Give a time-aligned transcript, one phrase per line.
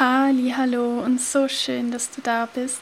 [0.00, 2.80] Halli, hallo und so schön, dass du da bist.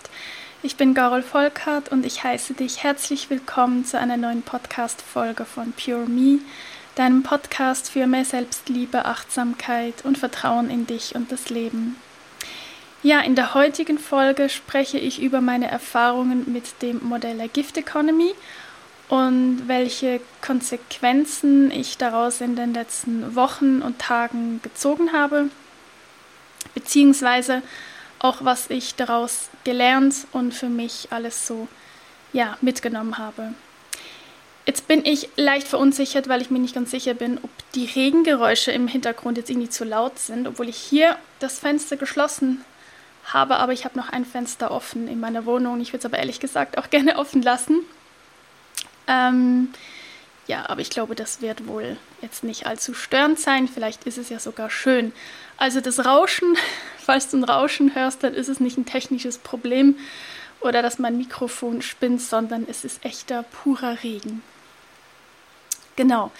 [0.62, 5.72] Ich bin Carol Volkert und ich heiße dich herzlich willkommen zu einer neuen Podcast-Folge von
[5.72, 6.38] Pure Me,
[6.94, 11.96] deinem Podcast für mehr Selbstliebe, Achtsamkeit und Vertrauen in dich und das Leben.
[13.02, 17.76] Ja, in der heutigen Folge spreche ich über meine Erfahrungen mit dem Modell der Gift
[17.76, 18.34] Economy
[19.08, 25.50] und welche Konsequenzen ich daraus in den letzten Wochen und Tagen gezogen habe
[26.74, 27.62] beziehungsweise
[28.18, 31.68] auch was ich daraus gelernt und für mich alles so
[32.32, 33.54] ja, mitgenommen habe.
[34.66, 38.70] Jetzt bin ich leicht verunsichert, weil ich mir nicht ganz sicher bin, ob die Regengeräusche
[38.70, 42.64] im Hintergrund jetzt irgendwie zu laut sind, obwohl ich hier das Fenster geschlossen
[43.24, 45.80] habe, aber ich habe noch ein Fenster offen in meiner Wohnung.
[45.80, 47.80] Ich würde es aber ehrlich gesagt auch gerne offen lassen.
[49.06, 49.72] Ähm,
[50.46, 53.68] ja, aber ich glaube, das wird wohl jetzt nicht allzu störend sein.
[53.68, 55.12] Vielleicht ist es ja sogar schön.
[55.60, 56.56] Also das Rauschen,
[56.98, 59.96] falls du ein Rauschen hörst, dann ist es nicht ein technisches Problem
[60.60, 64.42] oder dass mein Mikrofon spinnt, sondern es ist echter, purer Regen.
[65.96, 66.32] Genau.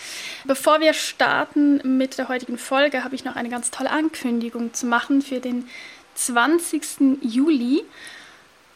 [0.45, 4.87] Bevor wir starten mit der heutigen Folge, habe ich noch eine ganz tolle Ankündigung zu
[4.87, 5.69] machen für den
[6.15, 7.19] 20.
[7.21, 7.85] Juli.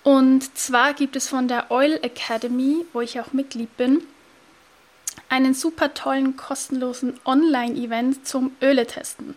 [0.02, 4.02] Und zwar gibt es von der Oil Academy, wo ich auch Mitglied bin,
[5.30, 9.34] einen super tollen, kostenlosen Online-Event zum Öle testen.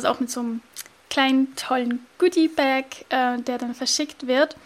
[0.00, 0.62] Also auch mit so einem
[1.10, 4.56] kleinen, tollen Goodie-Bag, äh, der dann verschickt wird.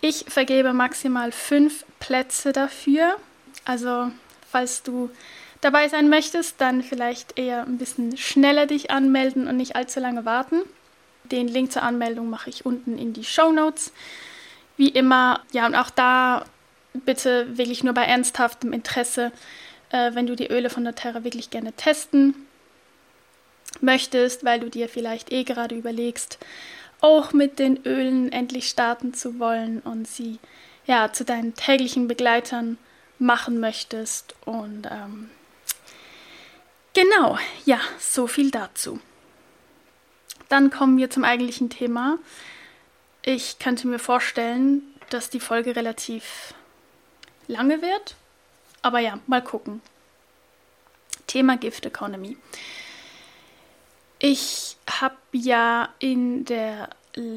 [0.00, 3.16] Ich vergebe maximal fünf Plätze dafür.
[3.66, 4.10] Also,
[4.50, 5.10] falls du
[5.60, 10.24] dabei sein möchtest, dann vielleicht eher ein bisschen schneller dich anmelden und nicht allzu lange
[10.24, 10.62] warten.
[11.24, 13.92] Den Link zur Anmeldung mache ich unten in die Show Notes.
[14.78, 16.46] Wie immer, ja, und auch da
[16.94, 19.32] bitte wirklich nur bei ernsthaftem Interesse
[19.90, 22.34] äh, wenn du die Öle von doTERRA wirklich gerne testen
[23.80, 26.38] möchtest, weil du dir vielleicht eh gerade überlegst,
[27.00, 30.38] auch mit den Ölen endlich starten zu wollen und sie
[30.86, 32.78] ja zu deinen täglichen Begleitern
[33.18, 34.34] machen möchtest.
[34.44, 35.30] Und ähm,
[36.94, 39.00] genau, ja, so viel dazu.
[40.48, 42.18] Dann kommen wir zum eigentlichen Thema.
[43.22, 46.54] Ich könnte mir vorstellen, dass die Folge relativ
[47.46, 48.16] lange wird.
[48.82, 49.82] Aber ja, mal gucken.
[51.26, 52.38] Thema Gift Economy.
[54.18, 56.90] Ich habe ja in der,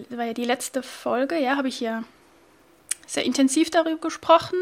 [0.09, 2.03] war ja die letzte Folge, ja, habe ich ja
[3.05, 4.57] sehr intensiv darüber gesprochen.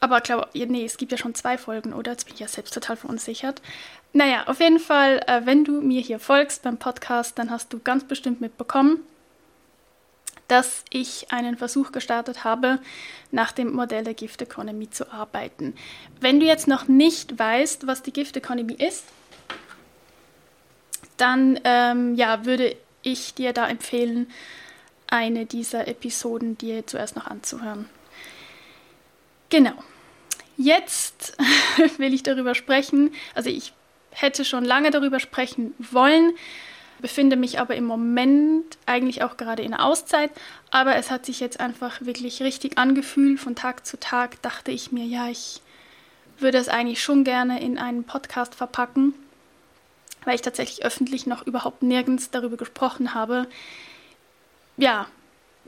[0.00, 2.10] Aber ich glaube, nee, es gibt ja schon zwei Folgen, oder?
[2.10, 3.62] Jetzt bin ich ja selbst total verunsichert.
[4.12, 7.78] Naja, auf jeden Fall, äh, wenn du mir hier folgst beim Podcast, dann hast du
[7.78, 9.00] ganz bestimmt mitbekommen,
[10.48, 12.80] dass ich einen Versuch gestartet habe,
[13.30, 15.74] nach dem Modell der Gift Economy zu arbeiten.
[16.20, 19.04] Wenn du jetzt noch nicht weißt, was die Gift Economy ist,
[21.16, 24.30] dann ähm, ja, würde ich dir da empfehlen,
[25.06, 27.88] eine dieser Episoden dir zuerst noch anzuhören.
[29.50, 29.74] Genau.
[30.56, 31.36] Jetzt
[31.98, 33.12] will ich darüber sprechen.
[33.34, 33.72] Also ich
[34.10, 36.32] hätte schon lange darüber sprechen wollen,
[37.00, 40.30] befinde mich aber im Moment eigentlich auch gerade in der Auszeit.
[40.70, 43.40] Aber es hat sich jetzt einfach wirklich richtig angefühlt.
[43.40, 45.60] Von Tag zu Tag dachte ich mir, ja, ich
[46.38, 49.14] würde es eigentlich schon gerne in einen Podcast verpacken,
[50.24, 53.46] weil ich tatsächlich öffentlich noch überhaupt nirgends darüber gesprochen habe.
[54.76, 55.06] Ja,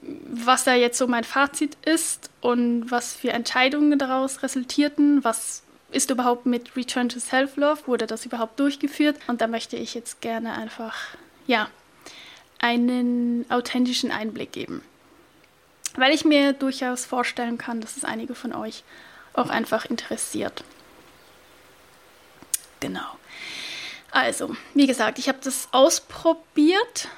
[0.02, 6.10] was da jetzt so mein Fazit ist und was für Entscheidungen daraus resultierten, was ist
[6.10, 10.52] überhaupt mit Return to Self-Love, wurde das überhaupt durchgeführt und da möchte ich jetzt gerne
[10.54, 10.94] einfach
[11.46, 11.68] ja,
[12.58, 14.82] einen authentischen Einblick geben.
[15.96, 18.82] Weil ich mir durchaus vorstellen kann, dass es einige von euch
[19.32, 20.64] auch einfach interessiert.
[22.80, 23.06] Genau.
[24.14, 27.08] Also, wie gesagt, ich habe das ausprobiert,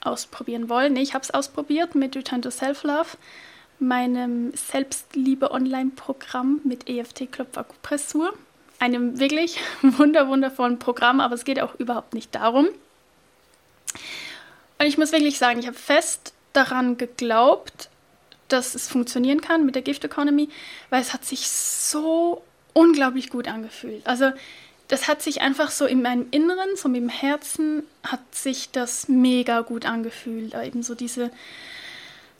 [0.00, 0.94] ausprobieren wollen.
[0.94, 3.16] ich habe es ausprobiert mit Return to Self-Love,
[3.80, 8.32] meinem Selbstliebe-Online-Programm mit EFT-Klopfakupressur.
[8.78, 12.68] Einem wirklich wunder wundervollen Programm, aber es geht auch überhaupt nicht darum.
[14.78, 17.88] Und ich muss wirklich sagen, ich habe fest daran geglaubt,
[18.46, 20.50] dass es funktionieren kann mit der Gift Economy,
[20.88, 22.44] weil es hat sich so
[22.74, 24.06] unglaublich gut angefühlt.
[24.06, 24.30] Also
[24.88, 29.08] das hat sich einfach so in meinem Inneren, so mit dem Herzen, hat sich das
[29.08, 30.54] mega gut angefühlt.
[30.54, 31.30] Eben so diese,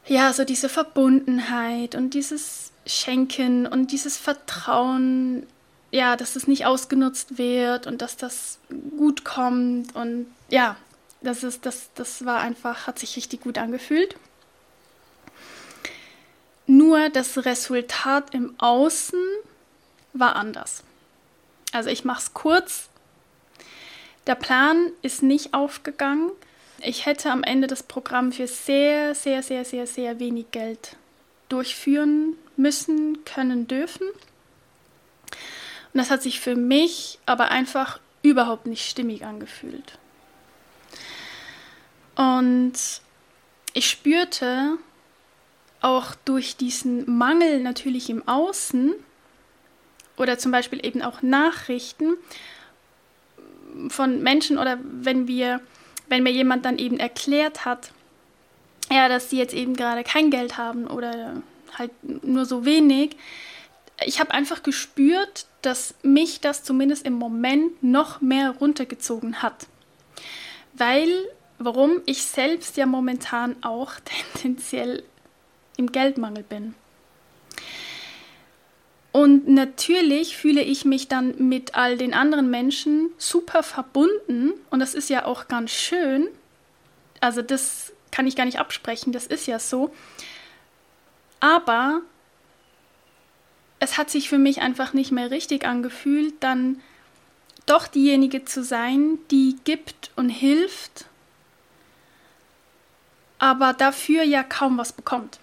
[0.06, 5.47] ja, so diese Verbundenheit und dieses Schenken und dieses Vertrauen,
[5.91, 8.59] ja, dass es nicht ausgenutzt wird und dass das
[8.97, 10.77] gut kommt und ja,
[11.21, 14.17] das, ist, das, das war einfach, hat sich richtig gut angefühlt.
[16.67, 19.19] Nur das Resultat im Außen
[20.12, 20.83] war anders.
[21.73, 22.88] Also ich mache es kurz.
[24.26, 26.31] Der Plan ist nicht aufgegangen
[26.81, 30.97] Ich hätte am Ende das Programm für sehr, sehr, sehr, sehr, sehr wenig Geld
[31.49, 34.06] durchführen müssen, können, dürfen.
[35.93, 39.99] Und das hat sich für mich aber einfach überhaupt nicht stimmig angefühlt.
[42.17, 42.75] Und
[43.73, 44.76] ich spürte
[45.81, 48.94] auch durch diesen Mangel natürlich im Außen
[50.19, 52.17] oder zum Beispiel eben auch Nachrichten
[53.88, 55.61] von Menschen oder wenn wir,
[56.09, 57.93] wenn mir jemand dann eben erklärt hat,
[58.91, 61.43] ja, dass sie jetzt eben gerade kein Geld haben oder
[61.76, 63.17] halt nur so wenig.
[64.05, 69.67] Ich habe einfach gespürt, dass mich das zumindest im Moment noch mehr runtergezogen hat.
[70.73, 71.11] Weil,
[71.59, 73.93] warum ich selbst ja momentan auch
[74.35, 75.03] tendenziell
[75.76, 76.75] im Geldmangel bin.
[79.11, 84.95] Und natürlich fühle ich mich dann mit all den anderen Menschen super verbunden und das
[84.95, 86.29] ist ja auch ganz schön.
[87.21, 89.93] Also das kann ich gar nicht absprechen, das ist ja so.
[91.41, 92.03] Aber
[93.81, 96.81] es hat sich für mich einfach nicht mehr richtig angefühlt, dann
[97.67, 101.07] doch diejenige zu sein, die gibt und hilft,
[103.39, 105.39] aber dafür ja kaum was bekommt.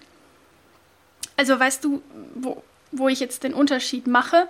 [1.36, 2.02] Also weißt du,
[2.34, 2.62] wo,
[2.98, 4.48] wo ich jetzt den Unterschied mache?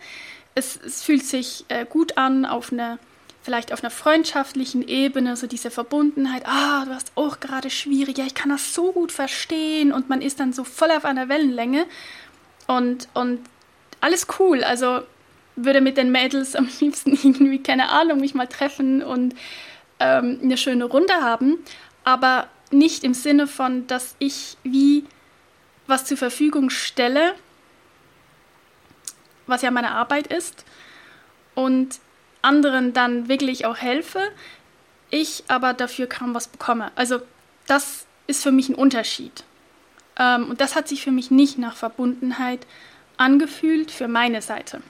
[0.54, 2.98] Es, es fühlt sich äh, gut an auf einer
[3.42, 8.24] vielleicht auf einer freundschaftlichen Ebene, so diese Verbundenheit, ah, du hast auch gerade schwierig, ja,
[8.26, 9.92] ich kann das so gut verstehen.
[9.92, 11.86] Und man ist dann so voll auf einer Wellenlänge.
[12.66, 13.38] Und, und
[14.00, 15.02] alles cool, also
[15.54, 19.34] würde mit den Mädels am liebsten irgendwie, keine Ahnung, mich mal treffen und
[20.00, 21.58] ähm, eine schöne Runde haben,
[22.04, 25.04] aber nicht im Sinne von, dass ich wie
[25.86, 27.34] was zur Verfügung stelle,
[29.46, 30.64] was ja meine Arbeit ist
[31.54, 31.98] und
[32.42, 34.20] anderen dann wirklich auch helfe,
[35.10, 36.92] ich aber dafür kaum was bekomme.
[36.94, 37.20] Also
[37.66, 39.44] das ist für mich ein Unterschied.
[40.18, 42.66] Ähm, und das hat sich für mich nicht nach Verbundenheit
[43.16, 44.82] angefühlt für meine Seite.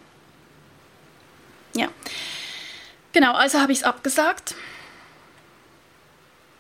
[1.75, 1.89] Ja.
[3.13, 4.55] Genau, also habe ich es abgesagt.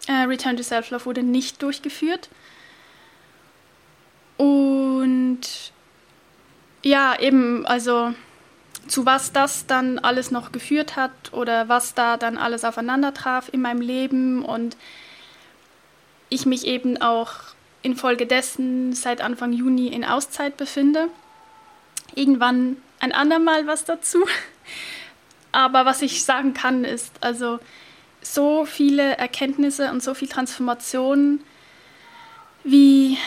[0.06, 2.28] Äh, Return to Self-Love wurde nicht durchgeführt.
[4.37, 5.40] Und
[6.87, 8.15] ja, eben, also
[8.87, 13.49] zu was das dann alles noch geführt hat oder was da dann alles aufeinander traf
[13.53, 14.77] in meinem Leben und
[16.29, 17.33] ich mich eben auch
[17.83, 21.09] infolgedessen seit Anfang Juni in Auszeit befinde.
[22.15, 24.25] Irgendwann ein andermal was dazu.
[25.53, 27.59] Aber was ich sagen kann, ist also
[28.23, 31.41] so viele Erkenntnisse und so viel Transformation
[32.62, 33.19] wie,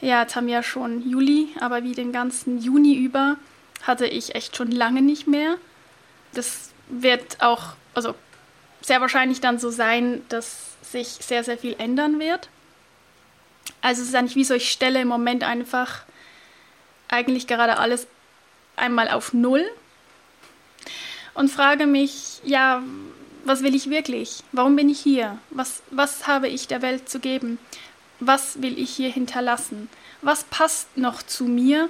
[0.00, 3.36] ja, jetzt haben wir ja schon Juli, aber wie den ganzen Juni über
[3.82, 5.56] hatte ich echt schon lange nicht mehr.
[6.32, 8.14] Das wird auch, also
[8.80, 12.48] sehr wahrscheinlich dann so sein, dass sich sehr, sehr viel ändern wird.
[13.82, 16.02] Also es ist eigentlich wie so, ich stelle im Moment einfach
[17.08, 18.06] eigentlich gerade alles
[18.76, 19.64] einmal auf Null
[21.34, 22.82] und frage mich, ja,
[23.44, 24.42] was will ich wirklich?
[24.52, 25.38] Warum bin ich hier?
[25.50, 27.58] Was, was habe ich der Welt zu geben?
[28.20, 29.88] Was will ich hier hinterlassen?
[30.22, 31.88] Was passt noch zu mir?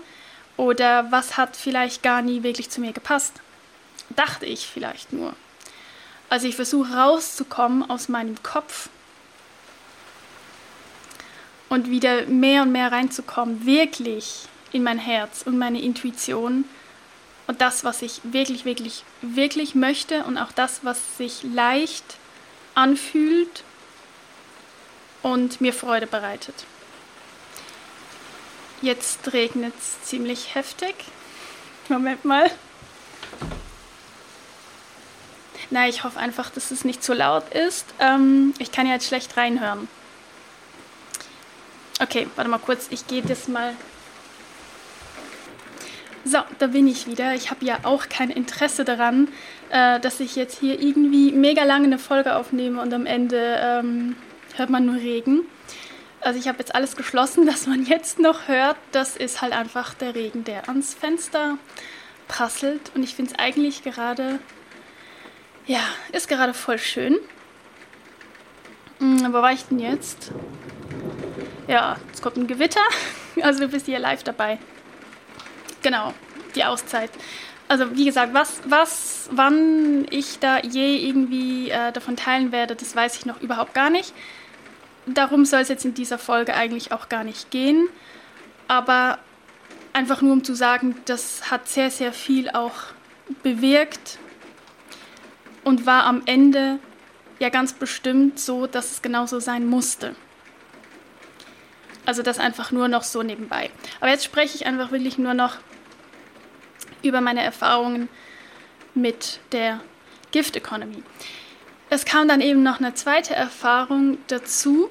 [0.56, 3.40] Oder was hat vielleicht gar nie wirklich zu mir gepasst?
[4.10, 5.34] Dachte ich vielleicht nur.
[6.28, 8.88] Also ich versuche rauszukommen aus meinem Kopf
[11.68, 16.64] und wieder mehr und mehr reinzukommen, wirklich in mein Herz und meine Intuition
[17.46, 22.16] und das, was ich wirklich, wirklich, wirklich möchte und auch das, was sich leicht
[22.74, 23.64] anfühlt
[25.22, 26.54] und mir Freude bereitet.
[28.82, 30.94] Jetzt regnet es ziemlich heftig.
[31.88, 32.50] Moment mal.
[35.70, 37.86] Na, ich hoffe einfach, dass es nicht zu laut ist.
[37.98, 39.88] Ähm, ich kann ja jetzt schlecht reinhören.
[42.00, 42.88] Okay, warte mal kurz.
[42.90, 43.74] Ich gehe das mal.
[46.24, 47.34] So, da bin ich wieder.
[47.34, 49.28] Ich habe ja auch kein Interesse daran,
[49.70, 54.16] äh, dass ich jetzt hier irgendwie mega lange eine Folge aufnehme und am Ende ähm,
[54.56, 55.42] hört man nur Regen.
[56.20, 58.76] Also ich habe jetzt alles geschlossen, was man jetzt noch hört.
[58.92, 61.58] Das ist halt einfach der Regen, der ans Fenster
[62.28, 62.92] prasselt.
[62.94, 64.38] Und ich finde es eigentlich gerade,
[65.66, 65.80] ja,
[66.12, 67.18] ist gerade voll schön.
[68.98, 70.30] Hm, wo war ich denn jetzt?
[71.66, 72.80] Ja, es kommt ein Gewitter.
[73.42, 74.58] Also du bist hier live dabei.
[75.82, 76.12] Genau,
[76.56, 77.10] die Auszeit.
[77.68, 82.94] Also wie gesagt, was, was, wann ich da je irgendwie äh, davon teilen werde, das
[82.94, 84.12] weiß ich noch überhaupt gar nicht
[85.06, 87.88] darum soll es jetzt in dieser Folge eigentlich auch gar nicht gehen.
[88.68, 89.18] Aber
[89.92, 92.74] einfach nur um zu sagen, das hat sehr, sehr viel auch
[93.42, 94.18] bewirkt
[95.64, 96.78] und war am Ende
[97.38, 100.14] ja ganz bestimmt so, dass es genauso sein musste.
[102.06, 103.70] Also das einfach nur noch so nebenbei.
[104.00, 105.56] Aber jetzt spreche ich einfach wirklich nur noch
[107.02, 108.08] über meine Erfahrungen
[108.94, 109.80] mit der
[110.32, 111.02] Gift Economy.
[111.92, 114.88] Es kam dann eben noch eine zweite Erfahrung dazu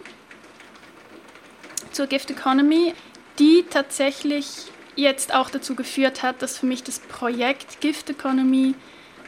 [1.93, 2.93] zur Gift Economy,
[3.39, 4.65] die tatsächlich
[4.97, 8.75] jetzt auch dazu geführt hat, dass für mich das Projekt Gift Economy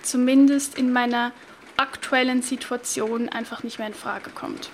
[0.02, 1.32] zumindest in meiner
[1.78, 4.70] aktuellen Situation einfach nicht mehr in Frage kommt.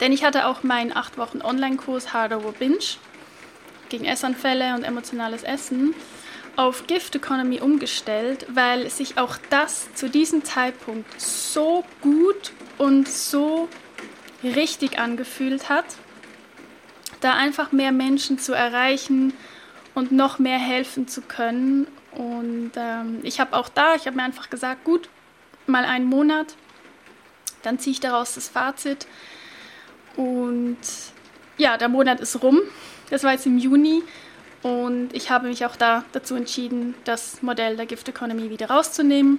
[0.00, 2.84] Denn ich hatte auch meinen 8 Wochen Online-Kurs Hard Over Binge
[3.88, 5.94] gegen Essanfälle und emotionales Essen
[6.56, 13.68] auf Gift Economy umgestellt, weil sich auch das zu diesem Zeitpunkt so gut und so
[14.42, 15.84] richtig angefühlt hat,
[17.20, 19.32] da einfach mehr Menschen zu erreichen
[19.94, 21.86] und noch mehr helfen zu können.
[22.12, 25.08] Und ähm, ich habe auch da, ich habe mir einfach gesagt, gut,
[25.66, 26.54] mal einen Monat,
[27.62, 29.06] dann ziehe ich daraus das Fazit.
[30.16, 30.78] Und
[31.58, 32.60] ja, der Monat ist rum.
[33.10, 34.02] Das war jetzt im Juni.
[34.62, 39.38] Und ich habe mich auch da dazu entschieden, das Modell der Gift Economy wieder rauszunehmen.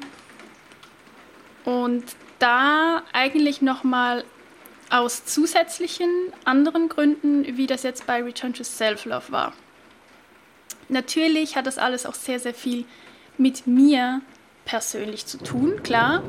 [1.66, 2.04] Und
[2.40, 4.24] da eigentlich nochmal
[4.90, 6.10] aus zusätzlichen
[6.46, 9.54] anderen Gründen, wie das jetzt bei Return to Self-Love war.
[10.90, 12.86] Natürlich hat das alles auch sehr, sehr viel
[13.38, 14.22] mit mir
[14.66, 16.24] persönlich zu tun, klar.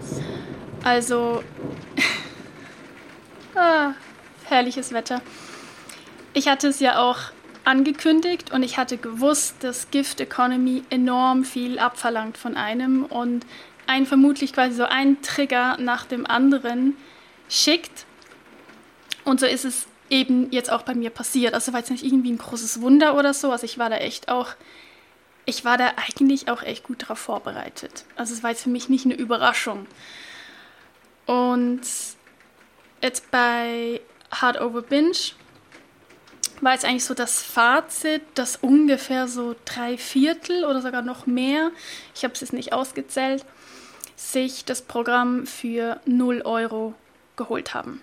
[0.83, 1.43] Also,
[3.55, 3.93] ah,
[4.45, 5.23] herrliches Wetter.
[6.33, 7.19] Ich hatte es ja auch
[7.69, 13.45] angekündigt und ich hatte gewusst, dass Gift Economy enorm viel abverlangt von einem und
[13.87, 16.97] ein vermutlich quasi so ein Trigger nach dem anderen
[17.49, 18.07] schickt.
[19.25, 21.55] Und so ist es eben jetzt auch bei mir passiert.
[21.55, 23.53] Also war jetzt nicht irgendwie ein großes Wunder oder so.
[23.53, 24.55] Also ich war da echt auch
[25.49, 28.05] ich war da eigentlich auch echt gut darauf vorbereitet.
[28.17, 29.87] Also es war jetzt für mich nicht eine Überraschung.
[31.25, 31.81] Und
[33.01, 35.17] jetzt bei Hard Over Binge
[36.63, 41.71] war jetzt eigentlich so das Fazit, dass ungefähr so drei Viertel oder sogar noch mehr,
[42.15, 43.45] ich habe es jetzt nicht ausgezählt,
[44.17, 46.95] sich das Programm für 0 Euro
[47.37, 48.03] geholt haben.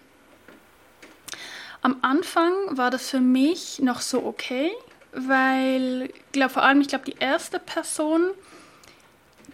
[1.82, 4.72] Am Anfang war das für mich noch so okay,
[5.12, 8.32] weil glaub, vor allem, ich glaube, die erste Person,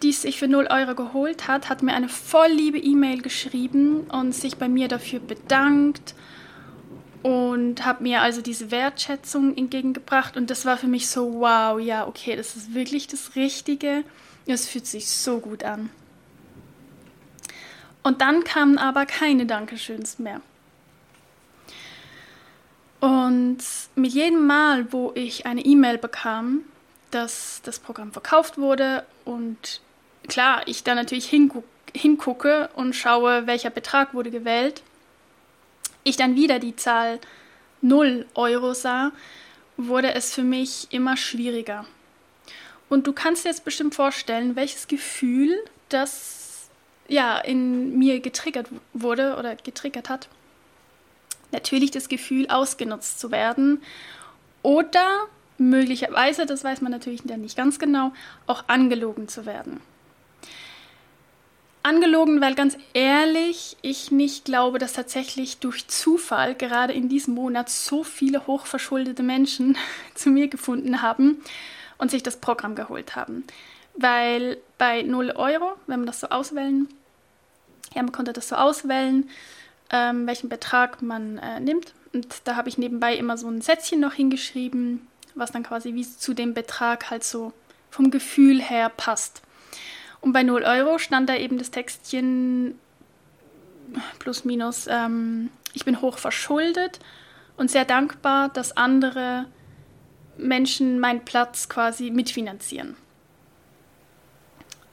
[0.02, 4.32] die sich für 0 Euro geholt hat, hat mir eine voll liebe E-Mail geschrieben und
[4.32, 6.14] sich bei mir dafür bedankt
[7.22, 12.06] und hat mir also diese Wertschätzung entgegengebracht und das war für mich so, wow, ja,
[12.06, 14.04] okay, das ist wirklich das Richtige.
[14.46, 15.90] Es fühlt sich so gut an.
[18.02, 20.40] Und dann kamen aber keine Dankeschöns mehr.
[22.98, 23.58] Und
[23.94, 26.62] mit jedem Mal, wo ich eine E-Mail bekam,
[27.12, 29.80] dass das Programm verkauft wurde und
[30.28, 31.62] klar, ich dann natürlich hingu
[31.94, 34.82] hingucke und schaue, welcher Betrag wurde gewählt,
[36.04, 37.18] ich dann wieder die Zahl
[37.80, 39.12] 0 Euro sah,
[39.76, 41.84] wurde es für mich immer schwieriger.
[42.88, 45.56] Und du kannst dir jetzt bestimmt vorstellen, welches Gefühl
[45.88, 46.68] das
[47.08, 50.28] ja in mir getriggert wurde oder getriggert hat
[51.52, 53.82] natürlich das Gefühl, ausgenutzt zu werden
[54.62, 55.26] oder
[55.58, 58.12] möglicherweise, das weiß man natürlich dann nicht ganz genau,
[58.46, 59.80] auch angelogen zu werden.
[61.84, 67.68] Angelogen, weil ganz ehrlich, ich nicht glaube, dass tatsächlich durch Zufall gerade in diesem Monat
[67.68, 69.76] so viele hochverschuldete Menschen
[70.14, 71.42] zu mir gefunden haben
[71.98, 73.44] und sich das Programm geholt haben.
[73.94, 76.88] Weil bei 0 Euro, wenn man das so auswählen,
[77.94, 79.28] ja, man konnte das so auswählen,
[79.90, 81.94] ähm, welchen Betrag man äh, nimmt.
[82.12, 86.06] Und da habe ich nebenbei immer so ein Sätzchen noch hingeschrieben, was dann quasi wie
[86.06, 87.52] zu dem Betrag halt so
[87.90, 89.42] vom Gefühl her passt.
[90.22, 92.78] Und bei 0 Euro stand da eben das Textchen
[94.18, 97.00] plus minus, ähm, ich bin hoch verschuldet
[97.56, 99.46] und sehr dankbar, dass andere
[100.38, 102.96] Menschen meinen Platz quasi mitfinanzieren.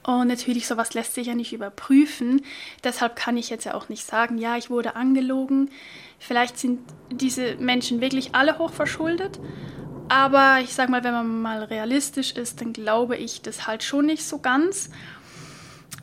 [0.02, 2.42] Und natürlich, sowas lässt sich ja nicht überprüfen.
[2.82, 5.70] Deshalb kann ich jetzt ja auch nicht sagen, ja, ich wurde angelogen.
[6.18, 9.38] Vielleicht sind diese Menschen wirklich alle hochverschuldet.
[10.08, 14.06] Aber ich sage mal, wenn man mal realistisch ist, dann glaube ich das halt schon
[14.06, 14.90] nicht so ganz.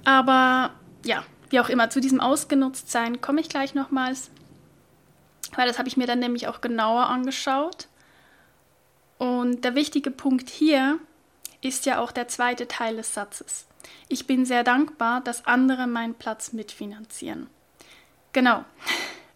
[0.08, 0.72] Aber
[1.04, 4.32] ja, wie auch immer, zu diesem Ausgenutztsein komme ich gleich nochmals.
[5.54, 7.90] Weil das habe ich mir dann nämlich auch genauer angeschaut.
[9.18, 10.98] Und der wichtige Punkt hier
[11.60, 13.68] ist ja auch der zweite Teil des Satzes.
[14.08, 17.50] Ich bin sehr dankbar, dass andere meinen Platz mitfinanzieren.
[18.32, 18.64] Genau.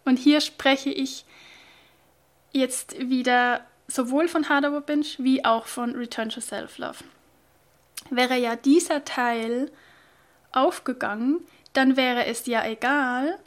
[0.06, 1.26] Und hier spreche ich
[2.54, 7.04] jetzt wieder sowohl von Hard Over Binge wie auch von Return to Self-Love.
[8.10, 9.70] Wäre ja dieser Teil
[10.52, 11.40] aufgegangen,
[11.74, 13.38] dann wäre es ja egal,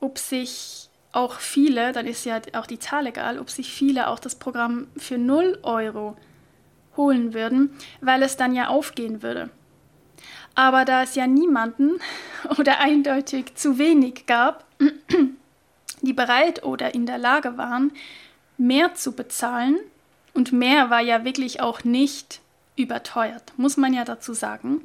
[0.00, 4.18] ob sich auch viele, dann ist ja auch die Zahl egal, ob sich viele auch
[4.18, 6.16] das Programm für 0 Euro
[6.96, 7.70] holen würden,
[8.00, 9.50] weil es dann ja aufgehen würde.
[10.54, 12.00] Aber da es ja niemanden
[12.58, 14.64] oder eindeutig zu wenig gab,
[16.02, 17.92] die bereit oder in der Lage waren,
[18.56, 19.78] mehr zu bezahlen,
[20.34, 22.40] und mehr war ja wirklich auch nicht
[22.76, 24.82] überteuert, muss man ja dazu sagen.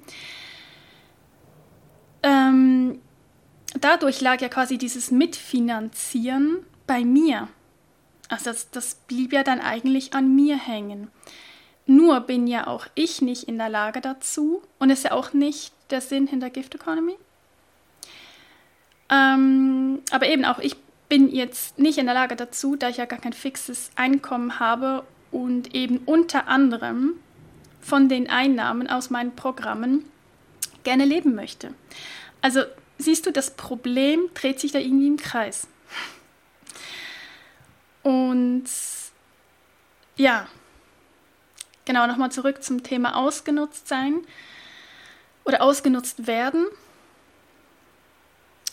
[2.23, 2.99] Ähm,
[3.79, 6.57] dadurch lag ja quasi dieses Mitfinanzieren
[6.87, 7.47] bei mir.
[8.27, 11.09] Also das, das blieb ja dann eigentlich an mir hängen.
[11.85, 15.73] Nur bin ja auch ich nicht in der Lage dazu und ist ja auch nicht
[15.89, 17.15] der Sinn hinter Gift Economy.
[19.09, 20.75] Ähm, aber eben auch ich
[21.09, 25.03] bin jetzt nicht in der Lage dazu, da ich ja gar kein fixes Einkommen habe
[25.31, 27.13] und eben unter anderem
[27.81, 30.05] von den Einnahmen aus meinen Programmen
[30.89, 31.75] gerne leben möchte.
[32.41, 32.63] Also
[32.97, 35.67] siehst du, das Problem dreht sich da irgendwie im Kreis.
[38.01, 38.65] Und
[40.15, 40.47] ja,
[41.85, 44.21] genau, nochmal zurück zum Thema ausgenutzt sein
[45.45, 46.65] oder ausgenutzt werden.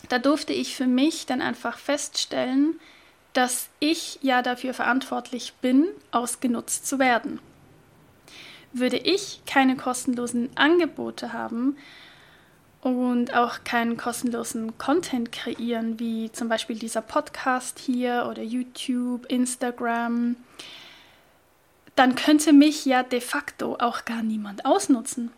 [0.08, 2.80] Da durfte ich für mich dann einfach feststellen,
[3.35, 7.40] dass ich ja dafür verantwortlich bin, ausgenutzt zu werden.
[8.73, 11.76] Würde ich keine kostenlosen Angebote haben
[12.87, 20.37] und auch keinen kostenlosen Content kreieren, wie zum Beispiel dieser Podcast hier oder YouTube, Instagram,
[21.97, 25.33] dann könnte mich ja de facto auch gar niemand ausnutzen.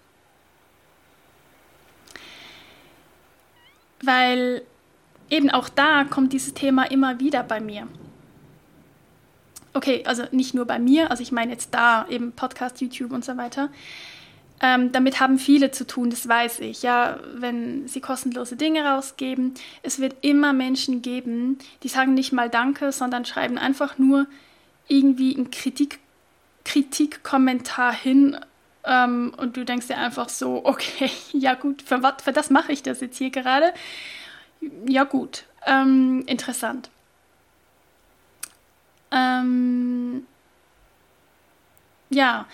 [4.02, 4.61] Weil
[5.31, 7.88] eben auch da kommt dieses Thema immer wieder bei mir.
[9.73, 13.25] Okay, also nicht nur bei mir, also ich meine jetzt da eben Podcast, YouTube und
[13.25, 13.71] so weiter.
[14.61, 16.83] Ähm, damit haben viele zu tun, das weiß ich.
[16.83, 22.50] Ja, wenn sie kostenlose Dinge rausgeben, es wird immer Menschen geben, die sagen nicht mal
[22.50, 24.27] Danke, sondern schreiben einfach nur
[24.88, 26.00] irgendwie einen Kritik,
[26.65, 28.37] Kritikkommentar hin
[28.85, 32.73] ähm, und du denkst dir einfach so, okay, ja gut, für, wat, für das mache
[32.73, 33.73] ich das jetzt hier gerade.
[34.89, 36.91] Ja gut, ähm, interessant.
[39.11, 40.26] Ähm,
[42.11, 42.47] ja,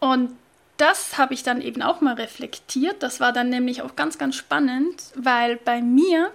[0.00, 0.30] und
[0.78, 3.02] das habe ich dann eben auch mal reflektiert.
[3.02, 6.30] Das war dann nämlich auch ganz, ganz spannend, weil bei mir,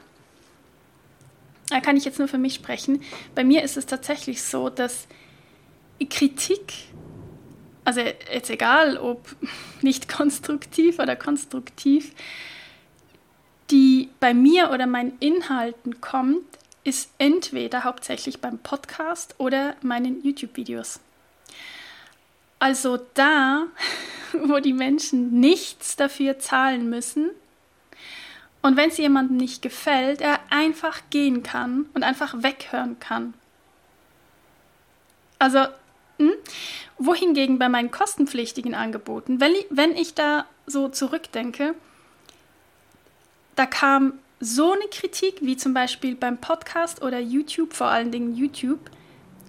[1.70, 3.02] da kann ich jetzt nur für mich sprechen,
[3.36, 5.08] bei mir ist es tatsächlich so, dass
[6.10, 6.74] Kritik,
[7.86, 9.36] also jetzt egal ob
[9.82, 12.12] nicht konstruktiv oder konstruktiv,
[13.72, 16.46] die bei mir oder meinen Inhalten kommt,
[16.84, 21.00] ist entweder hauptsächlich beim Podcast oder meinen YouTube-Videos.
[22.64, 23.68] Also da,
[24.32, 27.30] wo die Menschen nichts dafür zahlen müssen
[28.62, 33.34] und wenn es jemandem nicht gefällt, er einfach gehen kann und einfach weghören kann.
[35.40, 35.66] Also,
[36.20, 36.32] hm?
[36.98, 41.76] wohingegen bei meinen kostenpflichtigen Angeboten, wenn ich, wenn ich da so zurückdenke,
[43.58, 48.38] da kam so eine Kritik, wie zum Beispiel beim Podcast oder YouTube, vor allen Dingen
[48.38, 48.90] YouTube,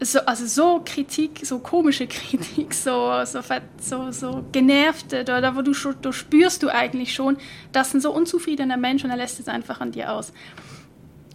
[0.00, 3.40] so, also so Kritik, so komische Kritik, so, so,
[3.80, 7.36] so, so genervte, oder wo du, du spürst du eigentlich schon,
[7.72, 10.32] dass ein so unzufriedener Mensch und er lässt es einfach an dir aus.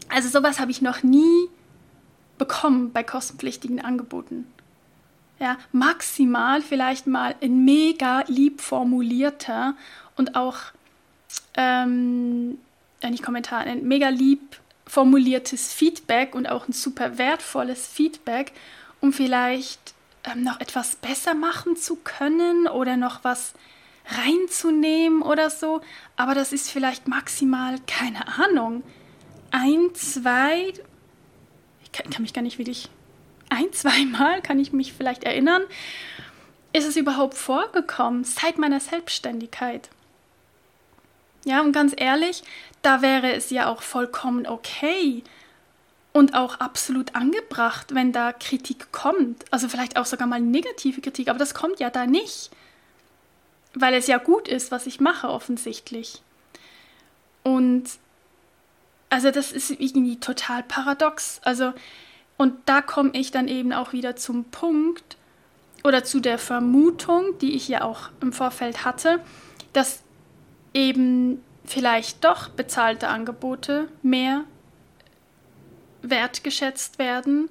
[0.09, 1.49] Also sowas habe ich noch nie
[2.37, 4.47] bekommen bei kostenpflichtigen Angeboten.
[5.39, 9.75] Ja, maximal vielleicht mal ein mega lieb formulierter
[10.17, 10.57] und auch
[11.55, 12.57] ähm,
[13.01, 18.51] nicht Kommentar, ein mega lieb formuliertes Feedback und auch ein super wertvolles Feedback,
[19.01, 23.53] um vielleicht ähm, noch etwas besser machen zu können oder noch was
[24.07, 25.81] reinzunehmen oder so.
[26.15, 28.83] Aber das ist vielleicht maximal, keine Ahnung,
[29.51, 30.73] ein, zwei,
[31.83, 32.89] ich kann, kann mich gar nicht wirklich,
[33.49, 35.61] ein, zweimal kann ich mich vielleicht erinnern,
[36.73, 39.89] ist es überhaupt vorgekommen seit meiner Selbstständigkeit.
[41.45, 42.43] Ja, und ganz ehrlich,
[42.81, 45.23] da wäre es ja auch vollkommen okay
[46.11, 49.45] und auch absolut angebracht, wenn da Kritik kommt.
[49.51, 52.49] Also vielleicht auch sogar mal negative Kritik, aber das kommt ja da nicht.
[53.73, 56.21] Weil es ja gut ist, was ich mache, offensichtlich.
[57.43, 57.89] Und
[59.09, 61.39] also das ist irgendwie total paradox.
[61.43, 61.73] Also,
[62.37, 65.17] und da komme ich dann eben auch wieder zum Punkt
[65.83, 69.19] oder zu der Vermutung, die ich ja auch im Vorfeld hatte,
[69.73, 70.01] dass
[70.73, 74.43] eben vielleicht doch bezahlte Angebote mehr
[76.01, 77.49] wertgeschätzt werden,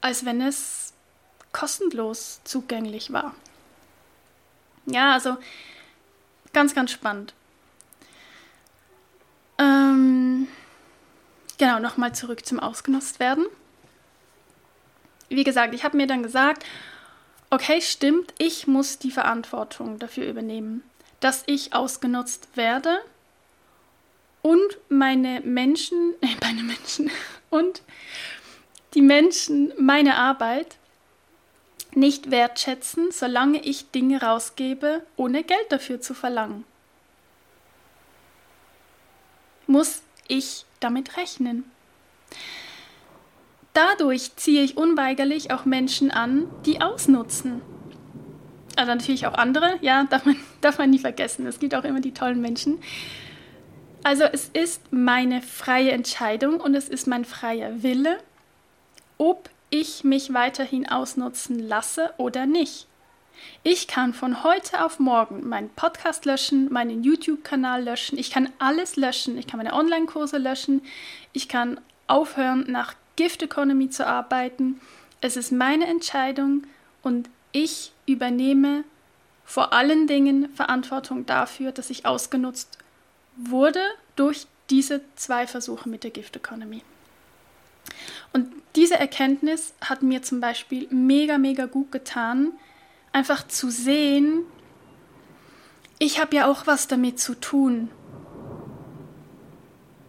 [0.00, 0.92] als wenn es
[1.52, 3.34] kostenlos zugänglich war.
[4.86, 5.36] Ja, also
[6.52, 7.34] ganz, ganz spannend.
[9.58, 9.86] Äh,
[11.58, 13.46] genau, nochmal zurück zum Ausgenutzt werden.
[15.28, 16.64] Wie gesagt, ich habe mir dann gesagt,
[17.50, 20.82] okay, stimmt, ich muss die Verantwortung dafür übernehmen,
[21.20, 22.98] dass ich ausgenutzt werde
[24.42, 27.10] und meine Menschen, äh, meine Menschen
[27.50, 27.82] und
[28.94, 30.76] die Menschen meine Arbeit
[31.92, 36.64] nicht wertschätzen, solange ich Dinge rausgebe, ohne Geld dafür zu verlangen.
[39.66, 41.70] Muss ich damit rechnen?
[43.72, 47.60] Dadurch ziehe ich unweigerlich auch Menschen an, die ausnutzen.
[48.76, 51.46] Also natürlich auch andere, ja, darf man, darf man nie vergessen.
[51.46, 52.78] Es gibt auch immer die tollen Menschen.
[54.04, 58.18] Also es ist meine freie Entscheidung und es ist mein freier Wille,
[59.18, 62.86] ob ich mich weiterhin ausnutzen lasse oder nicht.
[63.62, 68.96] Ich kann von heute auf morgen meinen Podcast löschen, meinen YouTube-Kanal löschen, ich kann alles
[68.96, 70.82] löschen, ich kann meine Online-Kurse löschen,
[71.32, 74.80] ich kann aufhören, nach Gift Economy zu arbeiten.
[75.20, 76.62] Es ist meine Entscheidung
[77.02, 78.84] und ich übernehme
[79.44, 82.76] vor allen Dingen Verantwortung dafür, dass ich ausgenutzt
[83.36, 83.80] wurde
[84.14, 86.82] durch diese zwei Versuche mit der Gift Economy.
[88.34, 92.52] Und diese Erkenntnis hat mir zum Beispiel mega, mega gut getan,
[93.12, 94.42] einfach zu sehen,
[95.98, 97.90] ich habe ja auch was damit zu tun.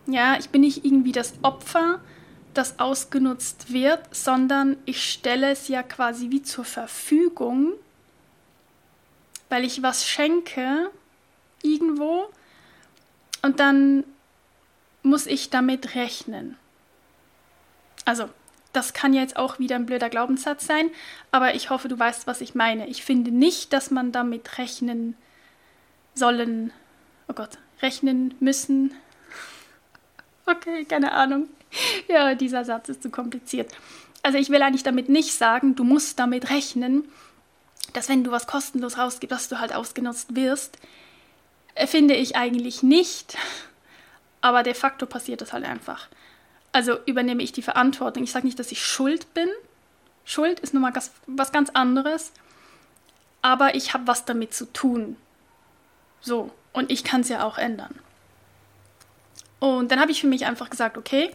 [0.05, 2.01] Ja, ich bin nicht irgendwie das Opfer,
[2.57, 7.73] das ausgenutzt wird, sondern ich stelle es ja quasi wie zur Verfügung,
[9.49, 10.89] weil ich was schenke
[11.61, 12.27] irgendwo
[13.41, 14.03] und dann
[15.03, 16.57] muss ich damit rechnen.
[18.05, 18.29] Also,
[18.73, 20.89] das kann jetzt auch wieder ein blöder Glaubenssatz sein,
[21.31, 22.87] aber ich hoffe, du weißt, was ich meine.
[22.87, 25.15] Ich finde nicht, dass man damit rechnen
[26.13, 26.73] sollen,
[27.27, 28.93] oh Gott, rechnen müssen.
[30.49, 31.49] Okay, keine Ahnung.
[32.07, 33.71] Ja, dieser Satz ist zu kompliziert.
[34.23, 37.07] Also ich will eigentlich damit nicht sagen, du musst damit rechnen,
[37.93, 40.77] dass wenn du was kostenlos rausgibst, dass du halt ausgenutzt wirst.
[41.75, 43.37] Äh, finde ich eigentlich nicht.
[44.41, 46.07] Aber de facto passiert das halt einfach.
[46.71, 48.23] Also übernehme ich die Verantwortung.
[48.23, 49.49] Ich sage nicht, dass ich schuld bin.
[50.25, 50.93] Schuld ist nun mal
[51.25, 52.33] was ganz anderes.
[53.41, 55.15] Aber ich habe was damit zu tun.
[56.21, 56.51] So.
[56.73, 57.95] Und ich kann es ja auch ändern.
[59.59, 61.31] Und dann habe ich für mich einfach gesagt, okay,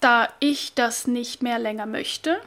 [0.00, 2.40] da ich das nicht mehr länger möchte,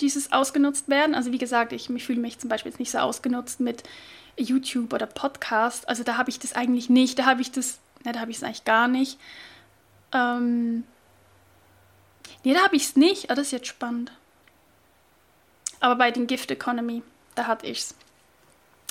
[0.00, 2.98] dieses ausgenutzt werden, also wie gesagt, ich, ich fühle mich zum Beispiel jetzt nicht so
[2.98, 3.82] ausgenutzt mit
[4.36, 8.12] YouTube oder Podcast, also da habe ich das eigentlich nicht, da habe ich das, ne,
[8.12, 9.18] da habe ich es eigentlich gar nicht.
[10.12, 10.84] Ähm,
[12.44, 13.30] nee, da habe ich es nicht.
[13.30, 14.12] Ah, das ist jetzt spannend.
[15.80, 17.02] Aber bei den Gift Economy,
[17.34, 17.94] da hatte ich es.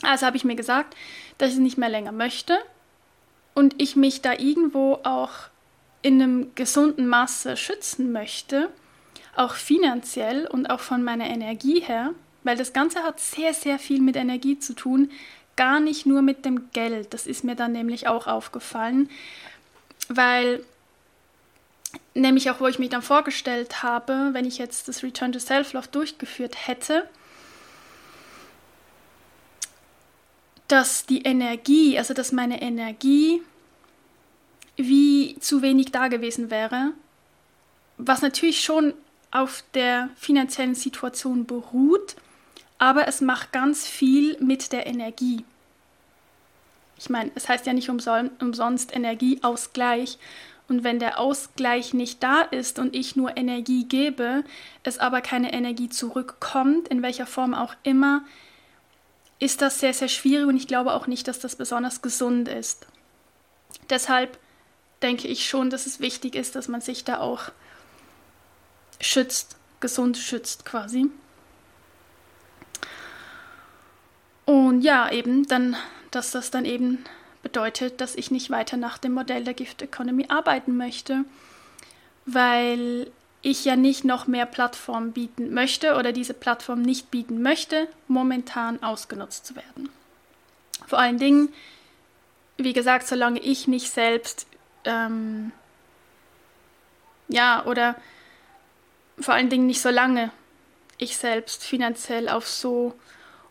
[0.01, 0.95] Also habe ich mir gesagt,
[1.37, 2.59] dass ich es nicht mehr länger möchte
[3.55, 5.31] und ich mich da irgendwo auch
[6.03, 8.69] in einem gesunden Maße schützen möchte,
[9.35, 12.13] auch finanziell und auch von meiner Energie her,
[12.43, 15.09] weil das Ganze hat sehr, sehr viel mit Energie zu tun,
[15.55, 17.13] gar nicht nur mit dem Geld.
[17.13, 19.09] Das ist mir dann nämlich auch aufgefallen,
[20.09, 20.63] weil
[22.13, 25.87] nämlich auch, wo ich mich dann vorgestellt habe, wenn ich jetzt das Return to Self-Love
[25.91, 27.07] durchgeführt hätte,
[30.67, 33.41] dass die Energie, also dass meine Energie
[34.77, 36.91] wie zu wenig da gewesen wäre,
[37.97, 38.93] was natürlich schon
[39.31, 42.15] auf der finanziellen Situation beruht,
[42.77, 45.45] aber es macht ganz viel mit der Energie.
[46.97, 50.17] Ich meine, es heißt ja nicht umsonst Energieausgleich
[50.67, 54.43] und wenn der Ausgleich nicht da ist und ich nur Energie gebe,
[54.83, 58.23] es aber keine Energie zurückkommt, in welcher Form auch immer,
[59.39, 62.87] ist das sehr, sehr schwierig und ich glaube auch nicht, dass das besonders gesund ist.
[63.89, 64.39] Deshalb
[65.01, 67.51] denke ich schon, dass es wichtig ist, dass man sich da auch
[68.99, 71.07] schützt, gesund schützt quasi.
[74.45, 75.75] Und ja, eben dann,
[76.11, 77.03] dass das dann eben
[77.43, 81.25] bedeutet, dass ich nicht weiter nach dem Modell der Gift Economy arbeiten möchte,
[82.25, 83.11] weil
[83.45, 88.81] ich ja nicht noch mehr Plattformen bieten möchte oder diese Plattform nicht bieten möchte, momentan
[88.81, 89.89] ausgenutzt zu werden.
[90.87, 91.53] Vor allen Dingen,
[92.57, 94.47] wie gesagt, solange ich nicht selbst,
[94.83, 95.51] ähm,
[97.27, 97.95] ja, oder
[99.19, 100.31] vor allen Dingen nicht so lange
[100.97, 102.95] ich selbst finanziell auf so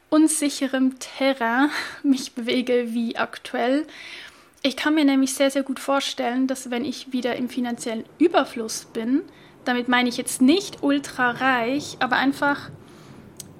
[0.08, 1.70] unsicherem Terrain
[2.02, 3.86] mich bewege wie aktuell.
[4.62, 8.86] Ich kann mir nämlich sehr, sehr gut vorstellen, dass wenn ich wieder im finanziellen Überfluss
[8.86, 9.22] bin,
[9.64, 12.70] damit meine ich jetzt nicht ultra reich, aber einfach,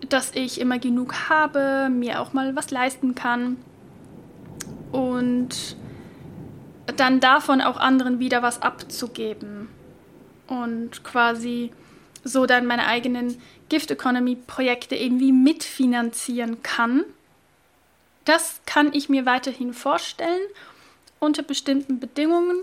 [0.09, 3.57] dass ich immer genug habe, mir auch mal was leisten kann
[4.93, 5.77] und
[6.97, 9.69] dann davon auch anderen wieder was abzugeben
[10.47, 11.73] und quasi
[12.23, 17.05] so dann meine eigenen Gift Economy Projekte irgendwie mitfinanzieren kann.
[18.25, 20.41] Das kann ich mir weiterhin vorstellen
[21.19, 22.63] unter bestimmten Bedingungen.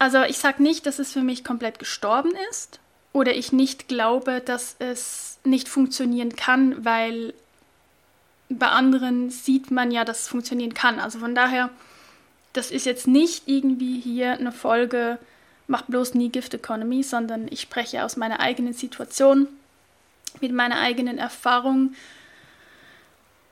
[0.00, 2.80] Also ich sage nicht, dass es für mich komplett gestorben ist
[3.12, 7.34] oder ich nicht glaube, dass es nicht funktionieren kann, weil
[8.48, 11.00] bei anderen sieht man ja, dass es funktionieren kann.
[11.00, 11.68] Also von daher,
[12.54, 15.18] das ist jetzt nicht irgendwie hier eine Folge,
[15.66, 19.48] mach bloß nie Gift Economy, sondern ich spreche aus meiner eigenen Situation,
[20.40, 21.94] mit meiner eigenen Erfahrung.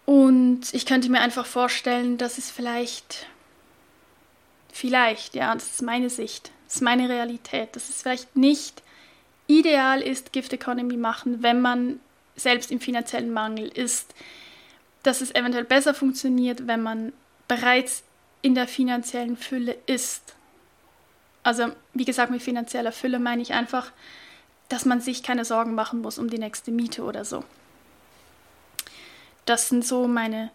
[0.07, 3.27] Und ich könnte mir einfach vorstellen, dass es vielleicht,
[4.79, 8.83] vielleicht, ja, das ist meine Sicht, das ist meine Realität, dass es vielleicht nicht
[9.47, 12.01] ideal ist, Gift Economy machen, wenn man
[12.37, 14.15] selbst im finanziellen Mangel ist
[15.03, 17.13] dass es eventuell besser funktioniert, wenn man
[17.47, 18.03] bereits
[18.43, 20.35] in der finanziellen Fülle ist.
[21.43, 23.91] Also, wie gesagt, mit finanzieller Fülle meine ich einfach,
[24.69, 27.43] dass man sich keine Sorgen machen muss um die nächste Miete oder so.
[29.47, 30.51] Das sind so meine